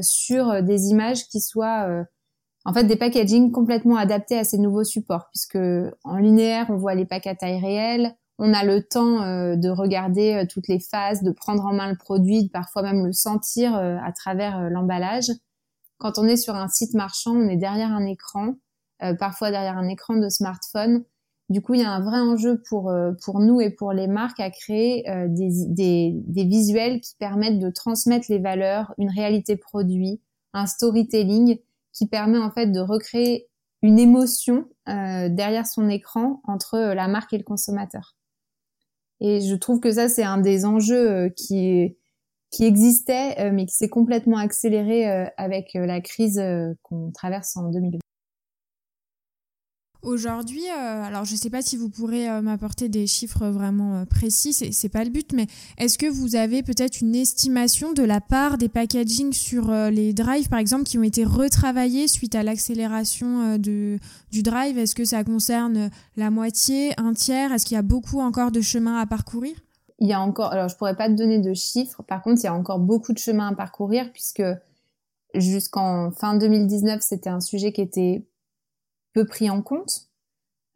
sur 0.00 0.62
des 0.62 0.90
images 0.90 1.26
qui 1.28 1.40
soient 1.40 2.04
en 2.64 2.72
fait 2.72 2.84
des 2.84 2.96
packaging 2.96 3.50
complètement 3.50 3.96
adaptés 3.96 4.38
à 4.38 4.44
ces 4.44 4.58
nouveaux 4.58 4.84
supports, 4.84 5.28
puisque 5.30 5.58
en 6.04 6.16
linéaire, 6.18 6.66
on 6.68 6.76
voit 6.76 6.94
les 6.94 7.04
packs 7.06 7.26
à 7.26 7.34
taille 7.34 7.60
réelle, 7.60 8.14
on 8.38 8.54
a 8.54 8.64
le 8.64 8.82
temps 8.82 9.22
euh, 9.22 9.56
de 9.56 9.68
regarder 9.68 10.34
euh, 10.34 10.46
toutes 10.48 10.66
les 10.66 10.80
phases, 10.80 11.22
de 11.22 11.30
prendre 11.30 11.64
en 11.64 11.72
main 11.72 11.88
le 11.88 11.96
produit, 11.96 12.44
de 12.44 12.48
parfois 12.48 12.82
même 12.82 13.06
le 13.06 13.12
sentir 13.12 13.76
euh, 13.76 13.98
à 14.02 14.12
travers 14.12 14.68
l'emballage. 14.68 15.30
Quand 15.98 16.18
on 16.18 16.26
est 16.26 16.36
sur 16.36 16.56
un 16.56 16.68
site 16.68 16.94
marchand, 16.94 17.36
on 17.36 17.48
est 17.48 17.56
derrière 17.56 17.92
un 17.92 18.04
écran, 18.04 18.56
parfois 19.20 19.52
derrière 19.52 19.78
un 19.78 19.86
écran 19.86 20.16
de 20.16 20.28
smartphone. 20.28 21.04
Du 21.52 21.60
coup, 21.60 21.74
il 21.74 21.80
y 21.80 21.84
a 21.84 21.90
un 21.90 22.00
vrai 22.00 22.18
enjeu 22.18 22.62
pour 22.68 22.92
pour 23.22 23.40
nous 23.40 23.60
et 23.60 23.70
pour 23.70 23.92
les 23.92 24.06
marques 24.06 24.40
à 24.40 24.50
créer 24.50 25.04
des, 25.28 25.50
des, 25.68 26.12
des 26.14 26.44
visuels 26.44 27.00
qui 27.00 27.14
permettent 27.18 27.58
de 27.58 27.70
transmettre 27.70 28.26
les 28.30 28.38
valeurs, 28.38 28.94
une 28.98 29.10
réalité 29.10 29.56
produit, 29.56 30.20
un 30.54 30.66
storytelling 30.66 31.58
qui 31.92 32.06
permet 32.06 32.38
en 32.38 32.50
fait 32.50 32.66
de 32.68 32.80
recréer 32.80 33.48
une 33.82 33.98
émotion 33.98 34.68
euh, 34.88 35.28
derrière 35.28 35.66
son 35.66 35.88
écran 35.88 36.40
entre 36.44 36.74
euh, 36.74 36.94
la 36.94 37.08
marque 37.08 37.32
et 37.32 37.38
le 37.38 37.44
consommateur. 37.44 38.16
Et 39.20 39.40
je 39.40 39.54
trouve 39.54 39.80
que 39.80 39.92
ça 39.92 40.08
c'est 40.08 40.22
un 40.22 40.38
des 40.38 40.64
enjeux 40.64 41.10
euh, 41.10 41.28
qui 41.28 41.96
qui 42.50 42.64
existait 42.64 43.50
mais 43.50 43.64
qui 43.64 43.74
s'est 43.74 43.88
complètement 43.88 44.36
accéléré 44.36 45.06
avec 45.38 45.70
la 45.72 46.02
crise 46.02 46.38
qu'on 46.82 47.10
traverse 47.10 47.56
en 47.56 47.70
2020. 47.70 48.01
Aujourd'hui, 50.02 50.64
euh, 50.68 51.04
alors 51.04 51.24
je 51.24 51.34
ne 51.34 51.38
sais 51.38 51.48
pas 51.48 51.62
si 51.62 51.76
vous 51.76 51.88
pourrez 51.88 52.28
euh, 52.28 52.42
m'apporter 52.42 52.88
des 52.88 53.06
chiffres 53.06 53.46
vraiment 53.46 53.98
euh, 53.98 54.04
précis, 54.04 54.52
c'est, 54.52 54.72
c'est 54.72 54.88
pas 54.88 55.04
le 55.04 55.10
but, 55.10 55.32
mais 55.32 55.46
est-ce 55.78 55.96
que 55.96 56.06
vous 56.06 56.34
avez 56.34 56.64
peut-être 56.64 57.02
une 57.02 57.14
estimation 57.14 57.92
de 57.92 58.02
la 58.02 58.20
part 58.20 58.58
des 58.58 58.68
packaging 58.68 59.32
sur 59.32 59.70
les 59.70 60.12
drives, 60.12 60.48
par 60.48 60.58
exemple, 60.58 60.84
qui 60.84 60.98
ont 60.98 61.04
été 61.04 61.24
retravaillés 61.24 62.08
suite 62.08 62.34
à 62.34 62.42
l'accélération 62.42 63.58
du 63.58 64.00
drive? 64.32 64.76
Est-ce 64.76 64.96
que 64.96 65.04
ça 65.04 65.22
concerne 65.22 65.90
la 66.16 66.30
moitié, 66.30 66.98
un 66.98 67.12
tiers? 67.12 67.52
Est-ce 67.52 67.64
qu'il 67.64 67.76
y 67.76 67.78
a 67.78 67.82
beaucoup 67.82 68.20
encore 68.20 68.50
de 68.50 68.60
chemin 68.60 68.98
à 68.98 69.06
parcourir? 69.06 69.54
Il 70.00 70.08
y 70.08 70.12
a 70.12 70.20
encore, 70.20 70.50
alors 70.52 70.68
je 70.68 70.76
pourrais 70.76 70.96
pas 70.96 71.08
te 71.08 71.14
donner 71.14 71.38
de 71.38 71.54
chiffres, 71.54 72.02
par 72.02 72.22
contre, 72.22 72.40
il 72.42 72.46
y 72.46 72.48
a 72.48 72.54
encore 72.54 72.80
beaucoup 72.80 73.12
de 73.12 73.18
chemin 73.18 73.48
à 73.48 73.54
parcourir 73.54 74.10
puisque 74.12 74.42
jusqu'en 75.34 76.10
fin 76.10 76.36
2019, 76.36 77.00
c'était 77.02 77.30
un 77.30 77.40
sujet 77.40 77.72
qui 77.72 77.82
était 77.82 78.26
peu 79.12 79.24
pris 79.24 79.50
en 79.50 79.62
compte, 79.62 80.08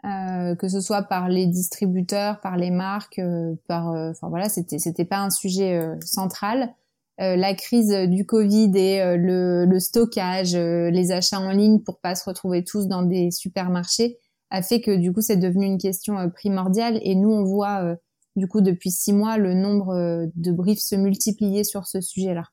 euh, 0.05 0.55
que 0.55 0.69
ce 0.69 0.81
soit 0.81 1.03
par 1.03 1.29
les 1.29 1.47
distributeurs, 1.47 2.41
par 2.41 2.57
les 2.57 2.71
marques, 2.71 3.19
euh, 3.19 3.55
par, 3.67 3.91
euh, 3.91 4.11
enfin 4.11 4.29
voilà, 4.29 4.49
c'était 4.49 4.79
c'était 4.79 5.05
pas 5.05 5.19
un 5.19 5.31
sujet 5.31 5.81
central. 6.01 6.75
la 7.19 7.55
crise 7.55 7.91
du 8.09 8.27
Covid 8.27 8.73
et 8.77 9.17
le, 9.17 9.65
le, 9.65 9.81
stockage, 9.81 10.55
les 10.55 11.13
achats 11.13 11.41
en 11.41 11.51
ligne 11.51 11.81
pour 11.81 11.99
pas 11.99 12.15
se 12.15 12.25
retrouver 12.29 12.63
tous 12.63 12.89
dans 12.89 13.03
des 13.03 13.31
supermarchés 13.31 14.19
a 14.51 14.63
fait 14.63 14.83
que 14.83 14.95
du 14.95 15.13
coup 15.15 15.23
c'est 15.23 15.39
devenu 15.39 15.65
une 15.65 15.79
question 15.79 16.31
primordiale 16.31 17.01
et 17.03 17.15
nous 17.15 17.31
on 17.31 17.43
voit 17.43 17.97
du 18.37 18.47
coup 18.47 18.61
depuis 18.61 18.91
six 18.91 19.15
mois 19.15 19.39
le 19.39 19.55
nombre 19.55 20.29
de 20.35 20.53
briefs 20.53 20.83
se 20.83 20.95
multiplier 20.95 21.65
sur 21.65 21.87
ce 21.87 22.03
sujet-là. 22.03 22.45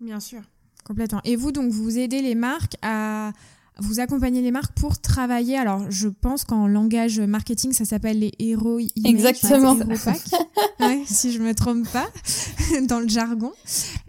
Bien 0.00 0.18
sûr, 0.18 0.42
complètement. 0.84 1.20
Et 1.24 1.36
vous 1.36 1.52
donc 1.52 1.70
vous 1.70 1.98
aidez 1.98 2.22
les 2.22 2.34
marques 2.34 2.76
à 2.82 3.30
vous 3.78 4.00
accompagnez 4.00 4.40
les 4.40 4.50
marques 4.50 4.72
pour 4.78 4.98
travailler. 4.98 5.56
Alors, 5.56 5.90
je 5.90 6.08
pense 6.08 6.44
qu'en 6.44 6.66
langage 6.66 7.20
marketing, 7.20 7.72
ça 7.72 7.84
s'appelle 7.84 8.18
les 8.20 8.32
héros 8.38 8.78
Exactement. 9.04 9.74
ouais, 10.80 11.02
si 11.06 11.32
je 11.32 11.40
me 11.40 11.54
trompe 11.54 11.88
pas, 11.88 12.08
dans 12.82 13.00
le 13.00 13.08
jargon. 13.08 13.52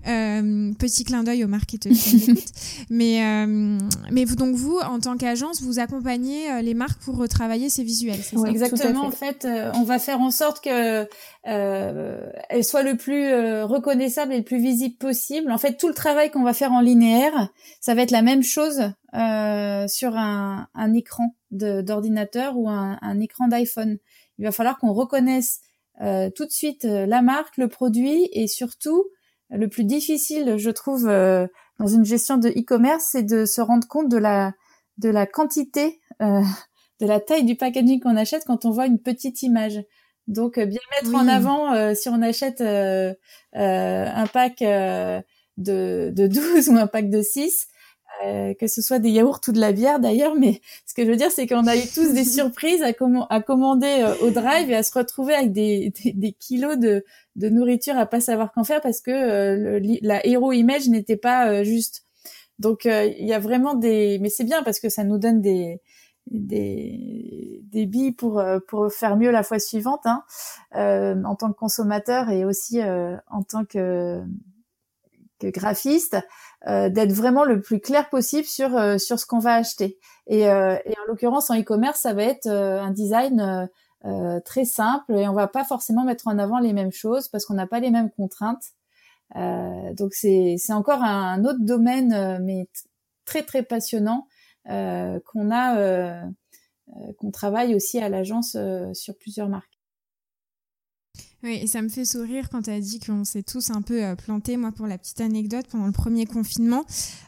Euh, 0.07 0.71
petit 0.79 1.03
clin 1.03 1.23
d'œil 1.23 1.43
aux 1.43 1.49
marketeurs 1.49 1.91
Mais, 2.89 3.21
euh, 3.25 3.77
mais 4.09 4.23
vous, 4.23 4.35
donc 4.35 4.55
vous, 4.55 4.77
en 4.77 4.99
tant 4.99 5.17
qu'agence, 5.17 5.61
vous 5.61 5.79
accompagnez 5.79 6.49
euh, 6.49 6.61
les 6.61 6.73
marques 6.73 6.99
pour 7.01 7.17
retravailler 7.17 7.69
ces 7.69 7.83
visuels. 7.83 8.21
Oui, 8.33 8.49
exactement. 8.49 9.05
En 9.05 9.11
fait, 9.11 9.43
euh, 9.43 9.71
on 9.75 9.83
va 9.83 9.99
faire 9.99 10.21
en 10.21 10.31
sorte 10.31 10.63
que 10.63 11.05
euh, 11.47 12.29
elle 12.49 12.63
soit 12.63 12.83
le 12.83 12.97
plus 12.97 13.33
reconnaissable 13.63 14.33
et 14.33 14.37
le 14.37 14.43
plus 14.43 14.59
visible 14.59 14.97
possible. 14.97 15.51
En 15.51 15.57
fait, 15.57 15.77
tout 15.77 15.87
le 15.87 15.93
travail 15.93 16.29
qu'on 16.29 16.43
va 16.43 16.53
faire 16.53 16.71
en 16.71 16.81
linéaire, 16.81 17.49
ça 17.79 17.95
va 17.95 18.01
être 18.01 18.11
la 18.11 18.21
même 18.21 18.43
chose 18.43 18.91
euh, 19.13 19.87
sur 19.87 20.17
un, 20.17 20.67
un 20.73 20.93
écran 20.93 21.35
d'ordinateur 21.51 22.57
ou 22.57 22.69
un, 22.69 22.97
un 23.01 23.19
écran 23.19 23.47
d'iPhone. 23.47 23.97
Il 24.37 24.45
va 24.45 24.51
falloir 24.51 24.77
qu'on 24.77 24.93
reconnaisse 24.93 25.61
euh, 26.01 26.29
tout 26.35 26.45
de 26.45 26.51
suite 26.51 26.83
la 26.83 27.21
marque, 27.21 27.57
le 27.57 27.67
produit 27.67 28.29
et 28.33 28.47
surtout 28.47 29.05
le 29.49 29.67
plus 29.69 29.85
difficile, 29.85 30.57
je 30.57 30.69
trouve, 30.69 31.07
euh, 31.07 31.47
dans 31.79 31.87
une 31.87 32.05
gestion 32.05 32.37
de 32.37 32.49
e-commerce, 32.49 33.09
c'est 33.11 33.23
de 33.23 33.45
se 33.45 33.61
rendre 33.61 33.87
compte 33.87 34.09
de 34.09 34.17
la 34.17 34.53
de 34.97 35.09
la 35.09 35.27
quantité, 35.27 35.99
euh, 36.21 36.41
de 36.99 37.05
la 37.05 37.19
taille 37.19 37.45
du 37.45 37.55
packaging 37.55 37.99
qu'on 37.99 38.15
achète 38.15 38.43
quand 38.45 38.65
on 38.65 38.71
voit 38.71 38.87
une 38.87 38.99
petite 38.99 39.43
image. 39.43 39.79
Donc, 40.27 40.57
euh, 40.57 40.65
bien 40.65 40.79
mettre 41.01 41.15
en 41.15 41.27
avant 41.27 41.95
si 41.95 42.09
on 42.09 42.21
achète 42.21 42.61
un 42.61 44.27
pack 44.33 44.61
de, 45.57 46.11
de 46.15 46.27
12 46.27 46.69
ou 46.69 46.77
un 46.77 46.87
pack 46.87 47.09
de 47.09 47.21
6, 47.21 47.67
euh, 48.25 48.53
que 48.55 48.67
ce 48.67 48.81
soit 48.81 48.99
des 48.99 49.09
yaourts 49.09 49.41
ou 49.47 49.51
de 49.51 49.59
la 49.59 49.71
bière 49.71 49.99
d'ailleurs, 49.99 50.33
mais 50.35 50.61
ce 50.87 50.93
que 50.95 51.05
je 51.05 51.09
veux 51.09 51.17
dire, 51.17 51.31
c'est 51.31 51.45
qu'on 51.45 51.67
a 51.67 51.75
eu 51.75 51.87
tous 51.93 52.13
des 52.13 52.23
surprises 52.25 52.81
à, 52.81 52.91
à 53.29 53.41
commander 53.41 53.85
euh, 54.01 54.15
au 54.25 54.31
drive 54.31 54.71
et 54.71 54.75
à 54.75 54.83
se 54.83 54.97
retrouver 54.97 55.35
avec 55.35 55.51
des, 55.53 55.93
des, 56.03 56.31
kilos 56.31 56.77
de, 56.77 57.05
de, 57.35 57.49
nourriture 57.49 57.95
à 57.97 58.05
pas 58.05 58.19
savoir 58.19 58.51
qu'en 58.53 58.63
faire 58.63 58.81
parce 58.81 59.01
que 59.01 59.11
euh, 59.11 59.97
la 60.01 60.25
hero 60.25 60.51
image 60.51 60.87
n'était 60.87 61.17
pas 61.17 61.63
juste. 61.63 62.05
Donc 62.57 62.85
il 62.85 63.25
y 63.27 63.33
a 63.33 63.39
vraiment 63.39 63.75
des, 63.75 64.17
mais 64.19 64.29
c'est 64.29 64.43
bien 64.43 64.63
parce 64.63 64.79
que 64.79 64.89
ça 64.89 65.03
nous 65.03 65.19
donne 65.19 65.41
des 65.41 65.79
des, 66.31 67.61
des 67.71 67.85
billes 67.85 68.11
pour 68.11 68.43
pour 68.67 68.91
faire 68.91 69.17
mieux 69.17 69.31
la 69.31 69.43
fois 69.43 69.59
suivante 69.59 70.05
hein, 70.05 70.23
en 70.73 71.35
tant 71.35 71.51
que 71.51 71.57
consommateur 71.57 72.29
et 72.29 72.45
aussi 72.45 72.81
en 72.81 73.43
tant 73.43 73.65
que 73.65 74.23
que 75.39 75.47
graphiste 75.47 76.17
euh, 76.67 76.89
d'être 76.89 77.11
vraiment 77.11 77.43
le 77.43 77.61
plus 77.61 77.79
clair 77.79 78.09
possible 78.09 78.47
sur 78.47 78.75
euh, 78.75 78.97
sur 78.97 79.19
ce 79.19 79.25
qu'on 79.25 79.39
va 79.39 79.53
acheter. 79.53 79.97
Et, 80.25 80.49
euh, 80.49 80.77
et 80.85 80.93
en 80.93 81.07
l'occurrence 81.07 81.49
en 81.49 81.59
e-commerce, 81.59 82.01
ça 82.01 82.13
va 82.13 82.23
être 82.23 82.47
un 82.47 82.91
design 82.91 83.69
très 84.45 84.63
simple 84.63 85.13
et 85.15 85.27
on 85.27 85.33
va 85.33 85.47
pas 85.47 85.65
forcément 85.65 86.05
mettre 86.05 86.27
en 86.27 86.37
avant 86.37 86.59
les 86.59 86.71
mêmes 86.71 86.93
choses 86.93 87.27
parce 87.27 87.45
qu'on 87.45 87.55
n'a 87.55 87.67
pas 87.67 87.79
les 87.79 87.91
mêmes 87.91 88.09
contraintes. 88.09 88.73
donc 89.35 90.13
c'est 90.13 90.55
c'est 90.57 90.71
encore 90.71 91.03
un, 91.03 91.43
autre 91.43 91.59
domaine 91.61 92.39
mais 92.41 92.69
très 93.25 93.43
très 93.43 93.63
passionnant 93.63 94.27
qu'on 94.67 95.51
a 95.51 96.21
qu'on 97.17 97.31
travaille 97.31 97.75
aussi 97.75 97.99
à 97.99 98.09
l'agence 98.09 98.57
sur 98.93 99.17
plusieurs 99.17 99.49
marques. 99.49 99.77
Oui, 101.43 101.59
et 101.61 101.67
ça 101.67 101.83
me 101.83 101.89
fait 101.89 102.05
sourire 102.05 102.49
quand 102.49 102.63
tu 102.63 102.71
as 102.71 102.79
dit 102.79 102.99
qu'on 102.99 103.23
s'est 103.23 103.43
tous 103.43 103.69
un 103.69 103.83
peu 103.83 104.03
euh, 104.03 104.15
plantés. 104.15 104.57
Moi, 104.57 104.71
pour 104.71 104.87
la 104.87 104.97
petite 104.97 105.21
anecdote, 105.21 105.67
pendant 105.69 105.85
le 105.85 105.91
premier 105.91 106.25
confinement, 106.25 106.83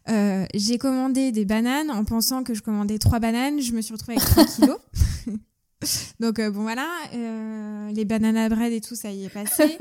euh, 0.10 0.46
j'ai 0.56 0.80
commandé 0.80 1.32
des 1.32 1.46
bananes 1.46 1.92
en 1.92 2.04
pensant 2.04 2.44
que 2.44 2.56
je 2.56 2.64
commandais 2.64 2.98
trois 2.98 3.20
bananes. 3.20 3.62
Je 3.62 3.74
me 3.74 3.82
suis 3.82 3.94
retrouvée 3.94 4.18
avec 4.18 4.28
3 4.28 4.46
kilos. 4.46 4.80
Donc 6.20 6.40
euh, 6.40 6.52
bon 6.52 6.64
voilà, 6.64 6.88
euh, 7.14 7.92
les 7.92 8.04
bananes 8.04 8.36
à 8.36 8.50
bread 8.50 8.74
et 8.74 8.82
tout 8.82 8.96
ça 8.96 9.12
y 9.12 9.26
est 9.26 9.30
passé. 9.30 9.78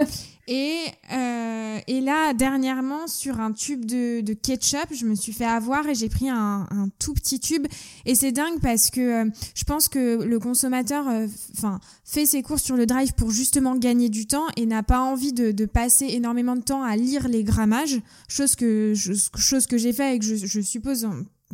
et 0.46 0.76
euh, 1.12 1.47
et 1.88 2.02
là 2.02 2.34
dernièrement 2.34 3.06
sur 3.06 3.40
un 3.40 3.52
tube 3.52 3.86
de, 3.86 4.32
ketchup, 4.34 4.92
je 4.92 5.06
me 5.06 5.14
suis 5.14 5.32
fait 5.32 5.46
avoir 5.46 5.88
et 5.88 5.94
j'ai 5.94 6.10
pris 6.10 6.28
un, 6.28 6.66
tout 6.98 7.14
petit 7.14 7.40
tube. 7.40 7.66
Et 8.04 8.14
c'est 8.14 8.30
dingue 8.30 8.60
parce 8.60 8.90
que 8.90 9.00
euh, 9.00 9.30
je 9.54 9.64
pense 9.64 9.88
que 9.88 10.22
le 10.22 10.38
consommateur, 10.38 11.08
euh, 11.08 11.26
enfin 11.56 11.80
fait 12.04 12.26
ses 12.26 12.42
courses 12.42 12.62
sur 12.62 12.76
le 12.76 12.84
drive 12.84 13.14
pour 13.14 13.30
justement 13.30 13.74
gagner 13.74 14.10
du 14.10 14.26
temps 14.26 14.46
et 14.56 14.66
n'a 14.66 14.82
pas 14.82 15.00
envie 15.00 15.32
de, 15.32 15.64
passer 15.64 16.06
énormément 16.10 16.56
de 16.56 16.62
temps 16.62 16.82
à 16.82 16.96
lire 16.96 17.26
les 17.26 17.42
grammages, 17.42 18.00
chose 18.28 18.54
que 18.54 18.92
chose 19.36 19.66
que 19.66 19.78
j'ai 19.78 19.92
fait 19.92 20.16
et 20.16 20.18
que 20.18 20.24
je, 20.24 20.60
suppose 20.60 21.08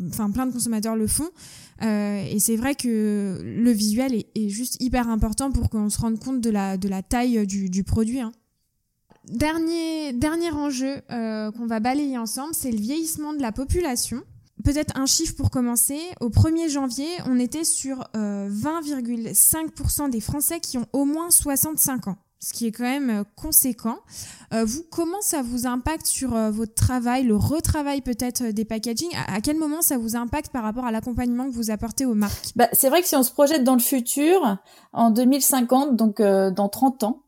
enfin 0.09 0.31
plein 0.31 0.47
de 0.47 0.53
consommateurs 0.53 0.97
le 0.97 1.07
font. 1.07 1.31
Euh, 1.83 2.25
et 2.29 2.39
c'est 2.41 2.57
vrai 2.57 2.75
que 2.75 3.41
le 3.43 3.71
visuel 3.71 4.25
est, 4.35 4.49
juste 4.49 4.81
hyper 4.81 5.09
important 5.09 5.53
pour 5.53 5.71
qu'on 5.71 5.91
se 5.91 5.99
rende 5.99 6.19
compte 6.19 6.41
de 6.41 6.51
la, 6.51 7.03
taille 7.03 7.47
du, 7.47 7.71
du 7.71 7.85
produit. 7.85 8.21
Hein. 8.21 8.33
Dernier, 9.29 10.13
dernier 10.13 10.51
enjeu 10.51 11.01
euh, 11.11 11.51
qu'on 11.53 11.67
va 11.67 11.81
balayer 11.81 12.19
ensemble, 12.19 12.55
c'est 12.55 12.71
le 12.71 12.79
vieillissement 12.79 13.33
de 13.33 13.41
la 13.41 13.53
population. 13.53 14.23
Peut-être 14.63 14.99
un 14.99 15.07
chiffre 15.07 15.35
pour 15.35 15.51
commencer. 15.51 15.99
Au 16.21 16.29
1er 16.29 16.69
janvier, 16.69 17.09
on 17.27 17.39
était 17.39 17.65
sur 17.65 18.07
euh, 18.17 18.49
20,5% 18.51 20.11
des 20.11 20.21
Français 20.21 20.61
qui 20.61 20.79
ont 20.79 20.87
au 20.93 21.05
moins 21.05 21.31
65 21.31 22.09
ans 22.09 22.17
ce 22.45 22.53
qui 22.53 22.67
est 22.67 22.73
quand 22.73 22.85
même 22.85 23.11
euh, 23.11 23.25
conséquent. 23.37 23.97
Euh, 24.53 24.65
vous, 24.67 24.83
comment 24.91 25.23
ça 25.23 25.41
vous 25.43 25.67
impacte 25.67 26.07
sur 26.07 26.37
euh, 26.37 26.51
votre 26.51 26.75
travail, 26.75 27.25
le 27.25 27.37
retravail 27.37 28.03
peut-être 28.03 28.45
des 28.51 28.67
packaging? 28.67 29.09
À, 29.29 29.41
quel 29.41 29.57
moment 29.57 29.81
ça 29.81 29.97
vous 29.97 30.15
impacte 30.15 30.53
par 30.53 30.63
rapport 30.63 30.85
à 30.85 30.93
l'accompagnement 30.93 31.47
que 31.47 31.55
vous 31.55 31.71
apportez 31.71 32.05
aux 32.05 32.15
marques? 32.15 32.51
Bah, 32.55 32.69
C'est 32.73 32.91
vrai 32.91 33.01
que 33.01 33.09
si 33.09 33.17
on 33.17 33.23
se 33.23 33.33
projette 33.33 33.65
dans 33.65 33.75
le 33.75 33.81
futur, 33.81 34.59
en 34.93 35.11
2050, 35.11 35.97
donc 35.97 36.21
dans 36.21 36.69
30 36.69 37.05
ans, 37.05 37.23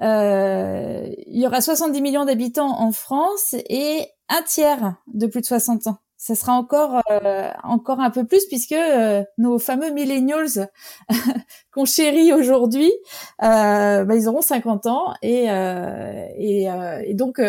il 0.00 1.16
y 1.26 1.46
aura 1.46 1.60
70 1.60 2.00
millions 2.00 2.24
d'habitants 2.24 2.80
en 2.80 2.92
France 2.92 3.56
et 3.68 4.06
un 4.28 4.42
tiers 4.42 4.94
de 5.12 5.26
plus 5.26 5.40
de 5.40 5.46
60 5.46 5.88
ans 5.88 5.98
ça 6.20 6.34
sera 6.34 6.52
encore 6.52 7.00
euh, 7.10 7.50
encore 7.62 7.98
un 8.00 8.10
peu 8.10 8.26
plus 8.26 8.44
puisque 8.44 8.72
euh, 8.72 9.24
nos 9.38 9.58
fameux 9.58 9.90
millennials 9.90 10.68
qu'on 11.72 11.86
chérit 11.86 12.34
aujourd'hui, 12.34 12.92
euh, 13.42 14.04
bah, 14.04 14.14
ils 14.14 14.28
auront 14.28 14.42
50 14.42 14.84
ans 14.84 15.14
et 15.22 15.46
et, 16.38 16.68
et, 17.04 17.14
donc 17.14 17.40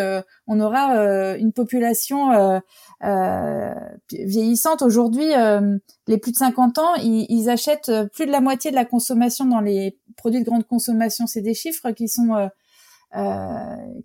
on 0.46 0.60
aura 0.60 1.36
une 1.36 1.52
population 1.52 2.62
vieillissante. 4.10 4.80
Aujourd'hui, 4.80 5.28
les 6.06 6.18
plus 6.18 6.32
de 6.32 6.36
50 6.36 6.78
ans, 6.78 6.94
ils, 6.94 7.26
ils, 7.28 7.50
achètent 7.50 7.92
plus 8.14 8.24
de 8.24 8.32
la 8.32 8.40
moitié 8.40 8.70
de 8.70 8.76
la 8.76 8.86
consommation 8.86 9.44
dans 9.44 9.60
les 9.60 9.98
produits 10.16 10.40
de 10.40 10.46
grande 10.46 10.66
consommation. 10.66 11.26
C'est 11.26 11.42
des 11.42 11.54
chiffres 11.54 11.90
qui 11.90 12.08
sont 12.08 12.48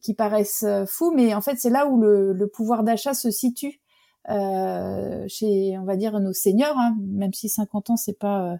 qui 0.01 0.13
paraissent 0.13 0.65
fous, 0.87 1.13
mais 1.15 1.33
en 1.33 1.41
fait 1.41 1.55
c'est 1.57 1.69
là 1.69 1.87
où 1.87 2.01
le, 2.01 2.33
le 2.33 2.47
pouvoir 2.47 2.83
d'achat 2.83 3.13
se 3.13 3.31
situe 3.31 3.79
euh, 3.79 3.86
chez, 4.27 5.77
on 5.79 5.83
va 5.83 5.95
dire, 5.95 6.19
nos 6.19 6.33
seniors, 6.33 6.77
hein, 6.77 6.95
même 6.99 7.33
si 7.33 7.49
50 7.49 7.91
ans, 7.91 7.97
c'est 7.97 8.17
pas, 8.17 8.41
euh, 8.41 8.55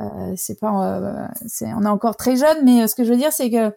euh, 0.00 0.32
c'est 0.36 0.58
pas, 0.58 1.30
c'est, 1.46 1.72
on 1.74 1.82
est 1.82 1.88
encore 1.88 2.16
très 2.16 2.36
jeune, 2.36 2.64
mais 2.64 2.86
ce 2.88 2.94
que 2.94 3.04
je 3.04 3.10
veux 3.12 3.18
dire, 3.18 3.32
c'est 3.32 3.50
que 3.50 3.72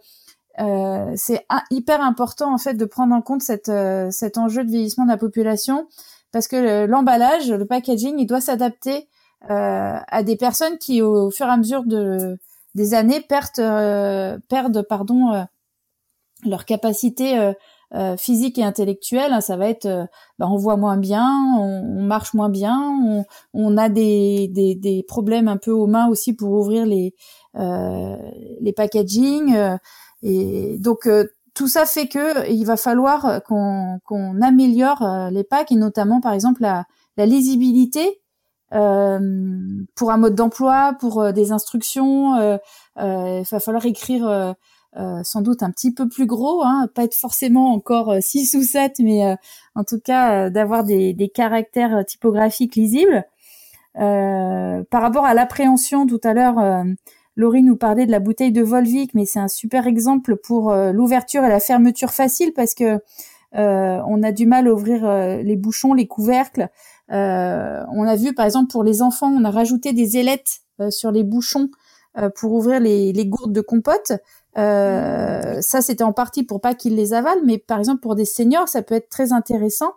c'est 1.15 1.45
hyper 1.71 2.01
important 2.01 2.53
en 2.53 2.57
fait 2.57 2.73
de 2.73 2.85
prendre 2.85 3.15
en 3.15 3.21
compte 3.21 3.41
cette, 3.41 3.71
cet 4.11 4.37
enjeu 4.37 4.65
de 4.65 4.69
vieillissement 4.69 5.05
de 5.05 5.09
la 5.09 5.17
population, 5.17 5.87
parce 6.31 6.47
que 6.47 6.85
l'emballage, 6.85 7.49
le 7.49 7.65
packaging, 7.65 8.15
il 8.19 8.25
doit 8.25 8.41
s'adapter 8.41 9.07
à 9.47 10.23
des 10.23 10.35
personnes 10.35 10.77
qui, 10.77 11.01
au 11.01 11.31
fur 11.31 11.47
et 11.47 11.51
à 11.51 11.57
mesure 11.57 11.83
de 11.85 12.37
des 12.75 12.93
années, 12.93 13.21
perdent, 13.21 14.41
perdent 14.49 14.81
pardon, 14.81 15.45
leur 16.45 16.65
capacité 16.65 17.53
euh, 17.95 18.15
physique 18.17 18.59
et 18.59 18.63
intellectuelle, 18.63 19.33
hein, 19.33 19.41
ça 19.41 19.57
va 19.57 19.67
être, 19.67 19.87
euh, 19.87 20.05
bah, 20.37 20.47
on 20.47 20.57
voit 20.57 20.77
moins 20.77 20.97
bien, 20.97 21.27
on, 21.57 22.03
marche 22.03 22.35
moins 22.35 22.49
bien, 22.49 22.79
on, 23.03 23.25
on 23.55 23.77
a 23.77 23.89
des, 23.89 24.47
des, 24.49 24.75
des, 24.75 25.01
problèmes 25.01 25.47
un 25.47 25.57
peu 25.57 25.71
aux 25.71 25.87
mains 25.87 26.07
aussi 26.07 26.33
pour 26.33 26.51
ouvrir 26.51 26.85
les 26.85 27.15
euh, 27.57 28.15
les 28.61 28.73
packaging. 28.73 29.57
et 30.21 30.77
donc 30.79 31.09
tout 31.55 31.67
ça 31.67 31.85
fait 31.87 32.07
que 32.07 32.47
il 32.51 32.63
va 32.63 32.77
falloir 32.77 33.41
qu'on 33.43 33.99
qu'on 34.05 34.39
améliore 34.41 35.29
les 35.31 35.43
packs 35.43 35.71
et 35.71 35.75
notamment 35.75 36.21
par 36.21 36.33
exemple 36.33 36.61
la, 36.61 36.85
la 37.17 37.25
lisibilité 37.25 38.21
pour 38.69 40.11
un 40.11 40.17
mode 40.17 40.35
d'emploi, 40.35 40.95
pour 40.99 41.33
des 41.33 41.51
instructions. 41.51 42.35
il 42.97 43.45
va 43.51 43.59
falloir 43.59 43.85
écrire 43.87 44.55
sans 45.23 45.41
doute 45.41 45.63
un 45.63 45.71
petit 45.71 45.93
peu 45.93 46.09
plus 46.09 46.25
gros, 46.25 46.63
hein, 46.63 46.87
pas 46.93 47.03
être 47.03 47.15
forcément 47.15 47.73
encore 47.73 48.15
6 48.19 48.55
ou 48.55 48.63
7, 48.63 48.99
mais 48.99 49.35
en 49.75 49.83
tout 49.83 49.99
cas 49.99 50.49
d'avoir 50.49 50.83
des, 50.83 51.31
caractères 51.33 52.03
typographiques 52.05 52.75
lisibles. 52.75 53.23
par 53.93 55.01
rapport 55.01 55.25
à 55.25 55.33
l'appréhension, 55.33 56.07
tout 56.07 56.21
à 56.23 56.33
l'heure, 56.33 56.83
Laurie 57.35 57.63
nous 57.63 57.77
parlait 57.77 58.05
de 58.05 58.11
la 58.11 58.19
bouteille 58.19 58.51
de 58.51 58.63
Volvic, 58.63 59.13
mais 59.13 59.25
c'est 59.25 59.39
un 59.39 59.47
super 59.47 59.87
exemple 59.87 60.35
pour 60.37 60.73
l'ouverture 60.73 61.43
et 61.43 61.49
la 61.49 61.59
fermeture 61.59 62.11
facile 62.11 62.53
parce 62.53 62.73
que 62.73 62.99
on 63.53 64.23
a 64.23 64.31
du 64.31 64.45
mal 64.45 64.67
à 64.67 64.73
ouvrir 64.73 65.07
les 65.43 65.55
bouchons, 65.55 65.93
les 65.93 66.07
couvercles. 66.07 66.69
Euh, 67.11 67.83
on 67.91 68.03
a 68.03 68.15
vu 68.15 68.33
par 68.33 68.45
exemple 68.45 68.71
pour 68.71 68.83
les 68.83 69.01
enfants, 69.01 69.31
on 69.31 69.43
a 69.43 69.51
rajouté 69.51 69.93
des 69.93 70.17
ailettes 70.17 70.59
euh, 70.79 70.91
sur 70.91 71.11
les 71.11 71.23
bouchons 71.23 71.69
euh, 72.17 72.29
pour 72.29 72.53
ouvrir 72.53 72.79
les, 72.79 73.25
gourdes 73.25 73.53
de 73.53 73.61
compote. 73.61 74.13
Ça, 74.55 75.81
c'était 75.81 76.03
en 76.03 76.13
partie 76.13 76.43
pour 76.43 76.61
pas 76.61 76.73
qu'ils 76.73 76.95
les 76.95 77.13
avalent, 77.13 77.41
mais 77.45 77.57
par 77.57 77.79
exemple 77.79 78.01
pour 78.01 78.15
des 78.15 78.25
seniors, 78.25 78.67
ça 78.67 78.81
peut 78.81 78.95
être 78.95 79.09
très 79.09 79.31
intéressant 79.31 79.93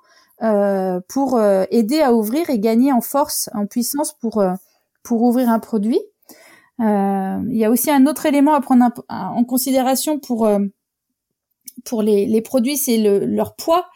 pour 1.08 1.40
aider 1.70 2.00
à 2.00 2.12
ouvrir 2.12 2.50
et 2.50 2.58
gagner 2.58 2.92
en 2.92 3.00
force, 3.00 3.48
en 3.54 3.66
puissance 3.66 4.12
pour 4.12 4.42
pour 5.02 5.22
ouvrir 5.22 5.48
un 5.48 5.58
produit. 5.58 6.00
il 6.78 7.56
y 7.56 7.64
a 7.64 7.70
aussi 7.70 7.90
un 7.90 8.06
autre 8.06 8.26
élément 8.26 8.54
à 8.54 8.60
prendre 8.60 8.90
en 9.08 9.44
considération 9.44 10.18
pour 10.18 10.48
pour 11.84 12.02
les, 12.02 12.26
les 12.26 12.42
produits, 12.42 12.76
c'est 12.76 12.98
le, 12.98 13.24
leur 13.24 13.56
poids 13.56 13.86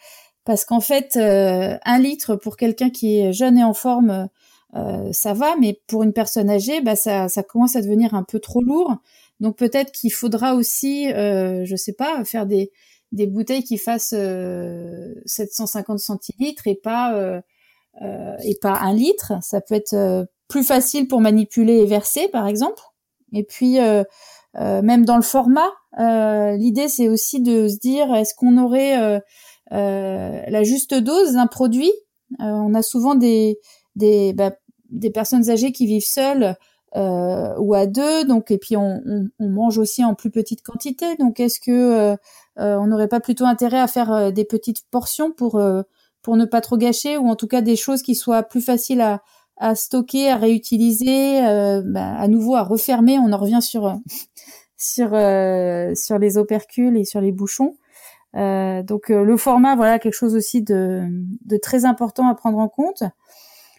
parce 0.47 0.65
qu'en 0.65 0.81
fait, 0.81 1.17
euh, 1.17 1.77
un 1.85 1.99
litre 1.99 2.37
pour 2.37 2.57
quelqu'un 2.57 2.89
qui 2.89 3.19
est 3.19 3.33
jeune 3.33 3.59
et 3.59 3.65
en 3.65 3.75
forme, 3.75 4.29
euh, 4.77 5.11
ça 5.13 5.33
va, 5.33 5.57
mais 5.61 5.81
pour 5.87 6.03
une 6.03 6.13
personne 6.13 6.51
âgée, 6.51 6.81
bah 6.81 6.97
ça, 6.97 7.29
ça 7.29 7.43
commence 7.43 7.77
à 7.77 7.83
devenir 7.83 8.15
un 8.15 8.23
peu 8.23 8.39
trop 8.41 8.61
lourd. 8.61 8.97
Donc 9.41 9.57
peut-être 9.57 9.93
qu'il 9.93 10.13
faudra 10.13 10.55
aussi, 10.55 11.13
euh, 11.13 11.65
je 11.65 11.77
sais 11.77 11.93
pas, 11.93 12.25
faire 12.25 12.47
des, 12.47 12.71
des 13.13 13.27
bouteilles 13.27 13.65
qui 13.65 13.79
fassent 13.79 14.15
750 15.27 15.99
centilitres 15.99 16.67
et 16.67 16.75
pas 16.75 17.43
et 18.45 18.59
pas 18.61 18.79
un 18.81 18.95
litre. 18.95 19.33
Ça 19.43 19.61
peut 19.61 19.75
être 19.75 20.27
plus 20.49 20.65
facile 20.65 21.09
pour 21.09 21.21
manipuler 21.21 21.79
et 21.79 21.87
verser, 21.87 22.29
par 22.29 22.47
exemple. 22.47 22.83
Et 23.33 23.45
puis 23.45 23.79
même 24.55 25.05
dans 25.05 25.17
le 25.17 25.23
format, 25.23 25.71
l'idée 26.57 26.89
c'est 26.89 27.09
aussi 27.09 27.41
de 27.41 27.69
se 27.69 27.79
dire 27.79 28.15
est-ce 28.15 28.35
qu'on 28.35 28.59
aurait 28.59 29.21
euh, 29.73 30.43
la 30.47 30.63
juste 30.63 30.95
dose 30.95 31.33
d'un 31.33 31.47
produit? 31.47 31.93
Euh, 32.41 32.45
on 32.45 32.75
a 32.75 32.83
souvent 32.83 33.15
des 33.15 33.59
des, 33.97 34.33
bah, 34.33 34.53
des 34.91 35.11
personnes 35.11 35.51
âgées 35.51 35.73
qui 35.73 35.87
vivent 35.87 36.05
seules 36.05 36.57
euh, 36.97 37.55
ou 37.59 37.75
à 37.75 37.87
deux, 37.87 38.25
donc 38.25 38.51
et 38.51 38.59
puis 38.59 38.77
on, 38.77 39.03
on, 39.07 39.29
on, 39.39 39.49
mange 39.49 39.79
aussi 39.79 40.05
en 40.05 40.15
plus 40.15 40.31
petite 40.31 40.63
quantité. 40.63 41.17
Donc 41.17 41.41
est-ce 41.41 41.61
que 41.61 42.17
on 42.57 42.87
n'aurait 42.87 43.09
pas 43.09 43.21
plutôt 43.21 43.45
intérêt 43.45 43.81
à 43.81 43.87
faire 43.87 44.33
des 44.33 44.45
petites 44.45 44.85
portions 44.91 45.33
pour 45.33 45.61
pour 46.23 46.37
ne 46.37 46.45
pas 46.45 46.61
trop 46.61 46.77
gâcher 46.77 47.19
ou 47.19 47.29
en 47.29 47.37
tout 47.37 47.49
cas 47.49 47.61
des 47.61 47.77
choses 47.77 48.03
qui 48.03 48.15
soient 48.15 48.43
plus 48.43 48.63
faciles 48.63 49.01
à, 49.01 49.23
à 49.59 49.75
stocker, 49.75 50.31
à 50.31 50.37
réutiliser, 50.37 51.41
bah, 51.85 52.15
à 52.17 52.29
nouveau 52.29 52.57
à 52.57 52.63
refermer? 52.63 53.19
On 53.19 53.33
en 53.33 53.39
revient 53.39 53.63
sur 53.63 53.95
sur 54.79 55.09
sur 55.97 56.19
les 56.19 56.39
opercules 56.39 56.97
et 56.97 57.05
sur 57.05 57.21
les 57.21 57.33
bouchons. 57.33 57.77
Euh, 58.37 58.83
donc 58.83 59.11
euh, 59.11 59.25
le 59.25 59.37
format, 59.37 59.77
voilà, 59.77 59.99
quelque 59.99 60.15
chose 60.15 60.35
aussi 60.35 60.63
de, 60.63 61.05
de, 61.45 61.57
très 61.57 61.85
important 61.85 62.29
à 62.29 62.35
prendre 62.35 62.59
en 62.59 62.69
compte. 62.69 63.03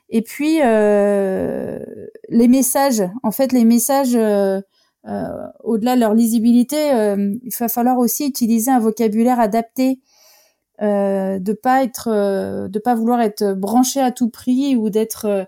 Et 0.09 0.21
puis 0.21 0.59
euh, 0.63 1.79
les 2.29 2.47
messages, 2.47 3.03
en 3.23 3.31
fait, 3.31 3.51
les 3.51 3.65
messages, 3.65 4.15
euh, 4.15 4.61
au-delà 5.63 5.95
de 5.95 6.01
leur 6.01 6.13
lisibilité, 6.13 6.89
il 7.43 7.51
va 7.59 7.69
falloir 7.69 7.97
aussi 7.97 8.27
utiliser 8.27 8.71
un 8.71 8.79
vocabulaire 8.79 9.39
adapté, 9.39 9.99
de 10.81 11.53
pas 11.53 11.83
être, 11.83 12.67
de 12.67 12.79
pas 12.79 12.93
vouloir 12.95 13.21
être 13.21 13.53
branché 13.53 13.99
à 14.01 14.11
tout 14.11 14.29
prix 14.29 14.75
ou 14.75 14.89
d'être 14.89 15.47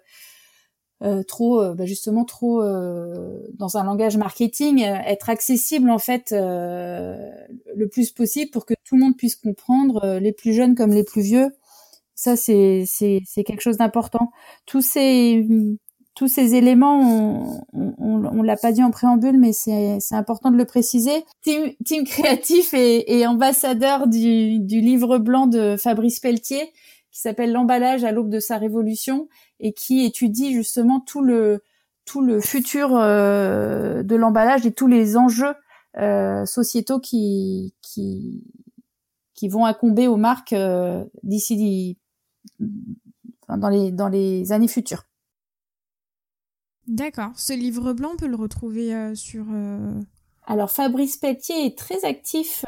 euh, 1.02 1.24
trop 1.24 1.62
euh, 1.62 1.76
bah 1.76 1.86
justement 1.86 2.26
trop 2.26 2.62
euh, 2.62 3.40
dans 3.54 3.78
un 3.78 3.86
langage 3.86 4.18
marketing 4.18 4.82
être 4.82 5.30
accessible 5.30 5.90
en 5.92 5.98
fait 5.98 6.32
le 6.34 7.88
plus 7.90 8.12
possible 8.12 8.52
pour 8.52 8.66
que 8.66 8.74
tout 8.84 8.96
le 8.96 9.04
monde 9.04 9.16
puisse 9.16 9.38
comprendre 9.38 10.20
les 10.20 10.34
plus 10.34 10.54
jeunes 10.54 10.76
comme 10.76 10.92
les 10.92 11.06
plus 11.06 11.22
vieux 11.22 11.56
ça 12.20 12.36
c'est 12.36 12.86
quelque 13.46 13.62
chose 13.62 13.78
d'important. 13.78 14.32
Tous 14.66 14.82
ces 14.82 15.48
tous 16.16 16.28
ces 16.28 16.56
éléments 16.56 17.00
on 17.00 17.64
on, 17.74 18.26
on, 18.26 18.44
l'a 18.44 18.58
pas 18.58 18.74
dit 18.74 18.84
en 18.84 18.92
préambule 18.92 19.38
mais 19.38 19.54
c'est 19.54 20.00
important 20.12 20.52
de 20.52 20.58
le 20.58 20.66
préciser. 20.66 21.24
Team 21.42 21.72
team 21.86 22.04
créatif 22.04 22.74
et, 22.74 23.18
et 23.18 23.26
ambassadeur 23.26 24.08
du 24.08 24.60
du 24.60 24.82
livre 24.82 25.18
blanc 25.18 25.48
de 25.48 25.78
Fabrice 25.78 26.20
Pelletier 26.20 26.74
qui 27.12 27.22
s'appelle 27.22 27.54
l'emballage 27.54 28.04
à 28.04 28.12
l'aube 28.12 28.30
de 28.30 28.42
sa 28.42 28.58
révolution 28.58 29.30
et 29.62 29.72
qui 29.72 30.04
étudie 30.04 30.54
justement 30.54 31.00
tout 31.00 31.22
le 31.22 31.64
tout 32.04 32.22
le 32.22 32.42
futur 32.42 32.98
euh, 32.98 34.04
de 34.04 34.16
l'emballage 34.16 34.66
et 34.66 34.74
tous 34.74 34.88
les 34.88 35.16
enjeux 35.16 35.54
euh, 35.98 36.46
sociétaux 36.46 37.00
qui 37.00 37.74
qui 37.82 38.44
qui 39.36 39.48
vont 39.48 39.66
incomber 39.66 40.10
aux 40.10 40.18
marques 40.18 40.52
euh, 40.52 41.06
d'ici 41.24 41.98
dans 42.60 43.70
les 43.70 43.92
dans 43.92 44.08
les 44.08 44.52
années 44.52 44.68
futures. 44.68 45.04
D'accord. 46.88 47.32
Ce 47.36 47.54
livre 47.54 47.94
blanc, 47.94 48.12
on 48.14 48.18
peut 48.18 48.28
le 48.28 48.36
retrouver 48.36 49.16
sur. 49.16 49.46
Alors 50.48 50.72
Fabrice 50.72 51.18
Pelletier 51.18 51.66
est 51.66 51.78
très 51.78 52.04
actif 52.06 52.66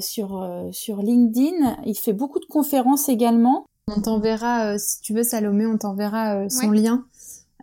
sur 0.00 0.68
sur 0.72 1.02
LinkedIn. 1.02 1.82
Il 1.86 1.96
fait 1.96 2.12
beaucoup 2.12 2.40
de 2.40 2.46
conférences 2.46 3.08
également. 3.08 3.66
On 3.86 4.00
t'enverra, 4.00 4.72
euh, 4.72 4.78
si 4.78 5.00
tu 5.00 5.12
veux 5.12 5.22
Salomé, 5.22 5.66
on 5.66 5.76
t'enverra 5.76 6.36
euh, 6.36 6.48
son 6.48 6.70
lien 6.70 7.04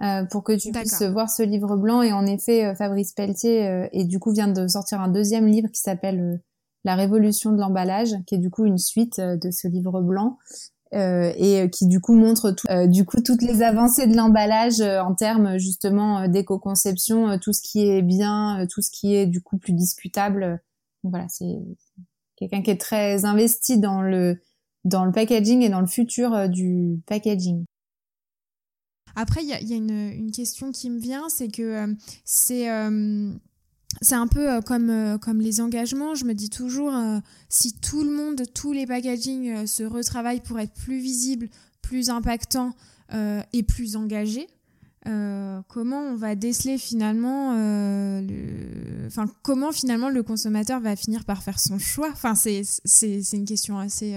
euh, 0.03 0.23
pour 0.25 0.43
que 0.43 0.53
tu 0.53 0.71
puisses 0.71 1.01
voir 1.01 1.29
ce 1.29 1.41
livre 1.41 1.75
blanc. 1.77 2.01
Et 2.01 2.13
en 2.13 2.25
effet, 2.25 2.75
Fabrice 2.75 3.13
Pelletier 3.13 3.87
et 3.91 4.05
du 4.05 4.19
coup 4.19 4.31
vient 4.31 4.47
de 4.47 4.67
sortir 4.67 5.01
un 5.01 5.07
deuxième 5.07 5.47
livre 5.47 5.69
qui 5.69 5.81
s'appelle 5.81 6.41
La 6.83 6.95
révolution 6.95 7.51
de 7.51 7.59
l'emballage, 7.59 8.15
qui 8.27 8.35
est 8.35 8.39
du 8.39 8.49
coup 8.49 8.65
une 8.65 8.77
suite 8.77 9.19
de 9.19 9.51
ce 9.51 9.67
livre 9.67 10.01
blanc. 10.01 10.37
Et 10.93 11.69
qui 11.71 11.87
du 11.87 12.01
coup 12.01 12.13
montre 12.13 12.51
tout, 12.51 12.67
du 12.87 13.05
coup 13.05 13.21
toutes 13.21 13.41
les 13.41 13.61
avancées 13.61 14.07
de 14.07 14.15
l'emballage 14.15 14.81
en 14.81 15.13
termes 15.15 15.57
justement 15.57 16.27
d'éco-conception, 16.27 17.39
tout 17.39 17.53
ce 17.53 17.61
qui 17.61 17.87
est 17.87 18.01
bien, 18.01 18.67
tout 18.69 18.81
ce 18.81 18.91
qui 18.91 19.15
est 19.15 19.25
du 19.25 19.41
coup 19.41 19.57
plus 19.57 19.73
discutable. 19.73 20.61
voilà, 21.03 21.27
c'est 21.29 21.59
quelqu'un 22.35 22.61
qui 22.61 22.71
est 22.71 22.81
très 22.81 23.23
investi 23.25 23.79
dans 23.79 24.01
le 24.01 24.41
dans 24.83 25.05
le 25.05 25.11
packaging 25.11 25.61
et 25.61 25.69
dans 25.69 25.81
le 25.81 25.87
futur 25.87 26.33
euh, 26.33 26.47
du 26.47 26.99
packaging. 27.05 27.65
Après, 29.15 29.43
il 29.43 29.49
y 29.49 29.53
a, 29.53 29.61
y 29.61 29.73
a 29.73 29.75
une, 29.75 29.89
une, 29.91 30.31
question 30.31 30.71
qui 30.71 30.89
me 30.89 30.99
vient, 30.99 31.27
c'est 31.27 31.49
que 31.49 31.61
euh, 31.61 31.93
c'est 32.23 32.71
euh, 32.71 33.33
c'est 34.01 34.15
un 34.15 34.27
peu 34.27 34.61
comme, 34.61 35.19
comme 35.19 35.41
les 35.41 35.59
engagements. 35.61 36.15
Je 36.15 36.25
me 36.25 36.33
dis 36.33 36.49
toujours, 36.49 36.93
si 37.49 37.73
tout 37.73 38.03
le 38.03 38.11
monde, 38.11 38.43
tous 38.53 38.71
les 38.71 38.87
packaging 38.87 39.67
se 39.67 39.83
retravaillent 39.83 40.41
pour 40.41 40.59
être 40.59 40.73
plus 40.73 40.99
visibles, 40.99 41.49
plus 41.81 42.09
impactants 42.09 42.73
et 43.11 43.63
plus 43.63 43.95
engagés, 43.95 44.47
comment 45.03 46.01
on 46.01 46.15
va 46.15 46.35
déceler 46.35 46.77
finalement, 46.77 47.53
le... 48.21 49.07
enfin 49.07 49.25
comment 49.43 49.71
finalement 49.71 50.09
le 50.09 50.23
consommateur 50.23 50.79
va 50.79 50.95
finir 50.95 51.25
par 51.25 51.43
faire 51.43 51.59
son 51.59 51.77
choix? 51.77 52.09
Enfin, 52.11 52.33
c'est 52.35 52.63
une 53.33 53.45
question 53.45 53.77
assez 53.77 54.15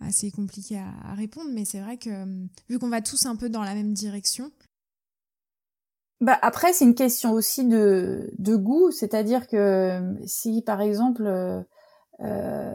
assez 0.00 0.30
compliqué 0.30 0.78
à, 0.78 1.14
répondre, 1.14 1.50
mais 1.52 1.64
c'est 1.64 1.80
vrai 1.80 1.96
que 1.96 2.10
euh, 2.10 2.46
vu 2.68 2.78
qu'on 2.78 2.88
va 2.88 3.00
tous 3.00 3.26
un 3.26 3.36
peu 3.36 3.48
dans 3.48 3.62
la 3.62 3.74
même 3.74 3.92
direction. 3.92 4.50
Bah 6.20 6.38
après, 6.42 6.72
c'est 6.72 6.84
une 6.84 6.96
question 6.96 7.32
aussi 7.32 7.64
de, 7.64 8.30
de 8.38 8.56
goût, 8.56 8.90
c'est-à-dire 8.90 9.46
que 9.46 10.00
si 10.26 10.62
par 10.62 10.80
exemple 10.80 11.64
euh, 12.20 12.74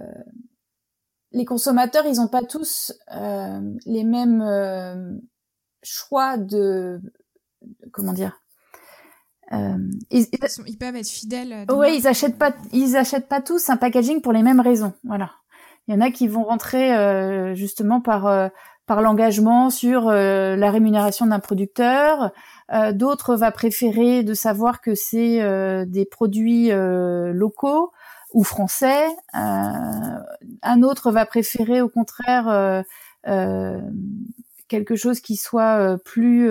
les 1.32 1.46
consommateurs, 1.46 2.06
ils 2.06 2.18
n'ont 2.18 2.28
pas 2.28 2.44
tous 2.44 2.94
euh, 3.14 3.60
les 3.86 4.04
mêmes 4.04 4.42
euh, 4.42 5.18
choix 5.82 6.38
de 6.38 7.02
comment 7.92 8.14
dire. 8.14 8.40
Ils, 9.52 10.26
ils, 10.66 10.78
peuvent 10.80 10.96
être 10.96 11.08
fidèles. 11.08 11.66
Oui, 11.70 11.98
ils 12.00 12.08
achètent 12.08 12.40
pas, 12.40 12.56
ils 12.72 12.98
achètent 12.98 13.28
pas 13.28 13.40
tous 13.40 13.70
un 13.70 13.78
packaging 13.78 14.22
pour 14.22 14.34
les 14.34 14.42
mêmes 14.42 14.62
raisons. 14.62 14.94
Voilà. 15.04 15.30
Il 15.88 15.94
y 15.94 15.98
en 15.98 16.02
a 16.02 16.12
qui 16.12 16.28
vont 16.28 16.44
rentrer 16.44 16.96
euh, 16.96 17.54
justement 17.56 18.00
par 18.00 18.26
euh, 18.26 18.48
par 18.86 19.02
l'engagement 19.02 19.70
sur 19.70 20.10
euh, 20.10 20.56
la 20.56 20.72
rémunération 20.72 21.26
d'un 21.26 21.40
producteur. 21.40 22.32
D'autres 22.94 23.36
va 23.36 23.52
préférer 23.52 24.24
de 24.24 24.34
savoir 24.34 24.82
que 24.82 24.96
c'est 24.96 25.86
des 25.86 26.06
produits 26.06 26.72
locaux 26.72 27.92
ou 28.34 28.44
français. 28.44 29.06
un 29.34 30.82
autre 30.82 31.12
va 31.12 31.28
préférer 31.28 31.82
au 31.82 31.90
contraire 31.90 32.84
quelque 34.68 34.96
chose 34.96 35.20
qui 35.20 35.36
soit 35.36 35.98
plus 36.04 36.50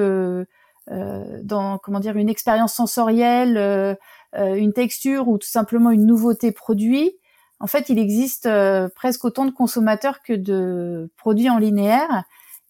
dans 0.89 1.78
comment 1.78 1.99
dire 1.99 2.16
une 2.16 2.28
expérience 2.28 2.74
sensorielle 2.74 3.99
une 4.37 4.72
texture 4.72 5.26
ou 5.28 5.39
tout 5.39 5.49
simplement 5.49 5.91
une 5.91 6.07
nouveauté 6.07 6.53
produit, 6.53 7.16
en 7.63 7.67
fait, 7.67 7.89
il 7.89 7.99
existe 7.99 8.49
presque 8.97 9.25
autant 9.25 9.47
de 9.47 9.53
consommateurs 9.53 10.23
que 10.23 10.33
de 10.33 11.11
produits 11.17 11.49
en 11.49 11.59
linéaire. 11.59 12.25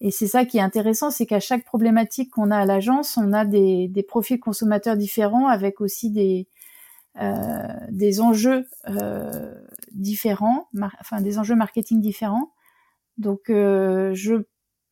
Et 0.04 0.10
c'est 0.10 0.26
ça 0.26 0.44
qui 0.44 0.58
est 0.58 0.62
intéressant, 0.62 1.12
c'est 1.12 1.26
qu'à 1.26 1.38
chaque 1.38 1.64
problématique 1.64 2.30
qu'on 2.30 2.50
a 2.50 2.58
à 2.58 2.64
l'agence, 2.66 3.16
on 3.16 3.32
a 3.32 3.44
des, 3.44 4.04
profils 4.08 4.40
consommateurs 4.40 4.96
différents 4.96 5.46
avec 5.46 5.80
aussi 5.80 6.10
des, 6.10 6.48
euh, 7.20 7.68
des 7.88 8.20
enjeux 8.20 8.66
euh, 8.88 9.54
différents, 9.92 10.68
enfin 11.00 11.20
des 11.20 11.38
enjeux 11.38 11.54
marketing 11.54 12.00
différents. 12.00 12.52
Donc, 13.16 13.48
euh, 13.48 14.12
je 14.14 14.34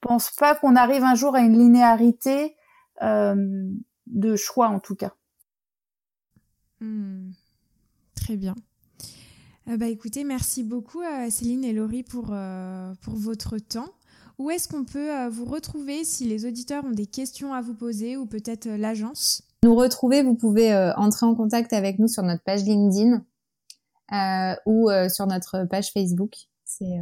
pense 0.01 0.31
pas 0.31 0.55
qu'on 0.55 0.77
arrive 0.77 1.03
un 1.03 1.17
jour 1.17 1.35
à 1.35 1.41
une 1.41 1.59
linéarité 1.59 2.55
euh, 3.03 3.35
de 4.07 4.37
choix, 4.37 4.69
en 4.69 4.79
tout 4.79 4.95
cas. 4.95 5.13
Hmm. 6.81 7.33
Très 8.15 8.37
bien. 8.37 8.55
Euh, 9.71 9.77
bah 9.77 9.87
écoutez, 9.87 10.25
merci 10.25 10.65
beaucoup 10.65 11.01
Céline 11.31 11.65
et 11.65 11.73
Laurie 11.73 12.03
pour, 12.03 12.35
pour 13.03 13.15
votre 13.15 13.59
temps. 13.59 13.91
Où 14.41 14.49
est-ce 14.49 14.69
qu'on 14.69 14.87
peut 14.87 15.15
euh, 15.15 15.29
vous 15.29 15.45
retrouver 15.45 16.03
si 16.03 16.25
les 16.25 16.47
auditeurs 16.47 16.83
ont 16.87 16.93
des 16.93 17.05
questions 17.05 17.53
à 17.53 17.61
vous 17.61 17.75
poser 17.75 18.17
ou 18.17 18.25
peut-être 18.25 18.69
euh, 18.69 18.79
l'agence? 18.79 19.43
Nous 19.63 19.75
retrouver, 19.75 20.23
vous 20.23 20.35
pouvez 20.35 20.73
euh, 20.73 20.95
entrer 20.95 21.27
en 21.27 21.35
contact 21.35 21.75
avec 21.75 21.99
nous 21.99 22.09
sur 22.09 22.23
notre 22.23 22.43
page 22.43 22.65
LinkedIn 22.65 23.23
ou 24.65 24.91
sur 25.09 25.27
notre 25.27 25.67
page 25.67 25.93
Facebook. 25.93 26.35
C'est 26.65 26.99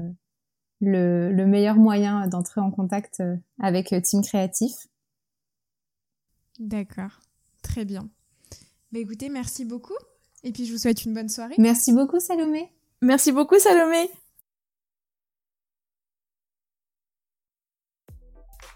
le, 0.81 1.33
le, 1.33 1.47
meilleur 1.47 1.77
moyen 1.77 2.27
d'entrer 2.27 2.61
en 2.61 2.71
contact 2.71 3.23
avec 3.61 3.95
Team 4.03 4.21
Créatif. 4.21 4.89
D'accord, 6.59 7.21
très 7.63 7.87
bien. 7.87 8.11
Bah 8.93 8.99
écoutez, 8.99 9.31
merci 9.31 9.65
beaucoup 9.65 9.97
et 10.45 10.53
puis 10.53 10.67
je 10.67 10.73
vous 10.73 10.79
souhaite 10.79 11.05
une 11.05 11.15
bonne 11.15 11.29
soirée. 11.29 11.55
Merci 11.59 11.93
beaucoup 11.93 12.21
Salomé. 12.21 12.71
Merci 13.03 13.33
beaucoup 13.33 13.59
Salomé. 13.59 14.11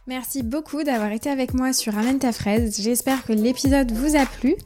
Merci 0.09 0.43
beaucoup 0.43 0.83
d'avoir 0.83 1.13
été 1.13 1.31
avec 1.31 1.55
moi 1.55 1.73
sur 1.73 1.97
Amène 1.97 2.19
ta 2.19 2.33
fraise. 2.33 2.81
J'espère 2.81 3.25
que 3.25 3.33
l'épisode 3.33 3.93
vous 3.93 4.17
a 4.17 4.27
plu. 4.27 4.57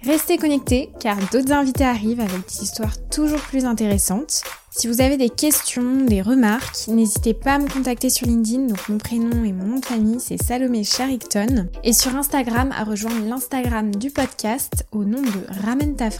Restez 0.00 0.38
connectés 0.38 0.90
car 0.98 1.18
d'autres 1.30 1.52
invités 1.52 1.84
arrivent 1.84 2.20
avec 2.20 2.48
des 2.48 2.62
histoires 2.62 2.96
toujours 3.10 3.40
plus 3.40 3.66
intéressantes. 3.66 4.42
Si 4.78 4.86
vous 4.86 5.00
avez 5.00 5.16
des 5.16 5.28
questions, 5.28 6.04
des 6.04 6.22
remarques, 6.22 6.86
n'hésitez 6.86 7.34
pas 7.34 7.54
à 7.54 7.58
me 7.58 7.68
contacter 7.68 8.10
sur 8.10 8.28
LinkedIn. 8.28 8.68
Donc 8.68 8.88
mon 8.88 8.98
prénom 8.98 9.42
et 9.42 9.52
mon 9.52 9.64
nom 9.64 9.80
de 9.80 9.84
famille 9.84 10.20
c'est 10.20 10.40
Salomé 10.40 10.84
Charicton. 10.84 11.68
Et 11.82 11.92
sur 11.92 12.14
Instagram 12.14 12.70
à 12.70 12.84
rejoindre 12.84 13.26
l'Instagram 13.26 13.92
du 13.92 14.12
podcast 14.12 14.86
au 14.92 15.02
nom 15.02 15.20
de 15.20 15.64
Ramène 15.64 15.96
ta 15.96 16.10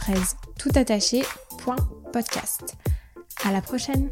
tout. 0.57 0.71
À 3.45 3.53
la 3.53 3.61
prochaine! 3.61 4.09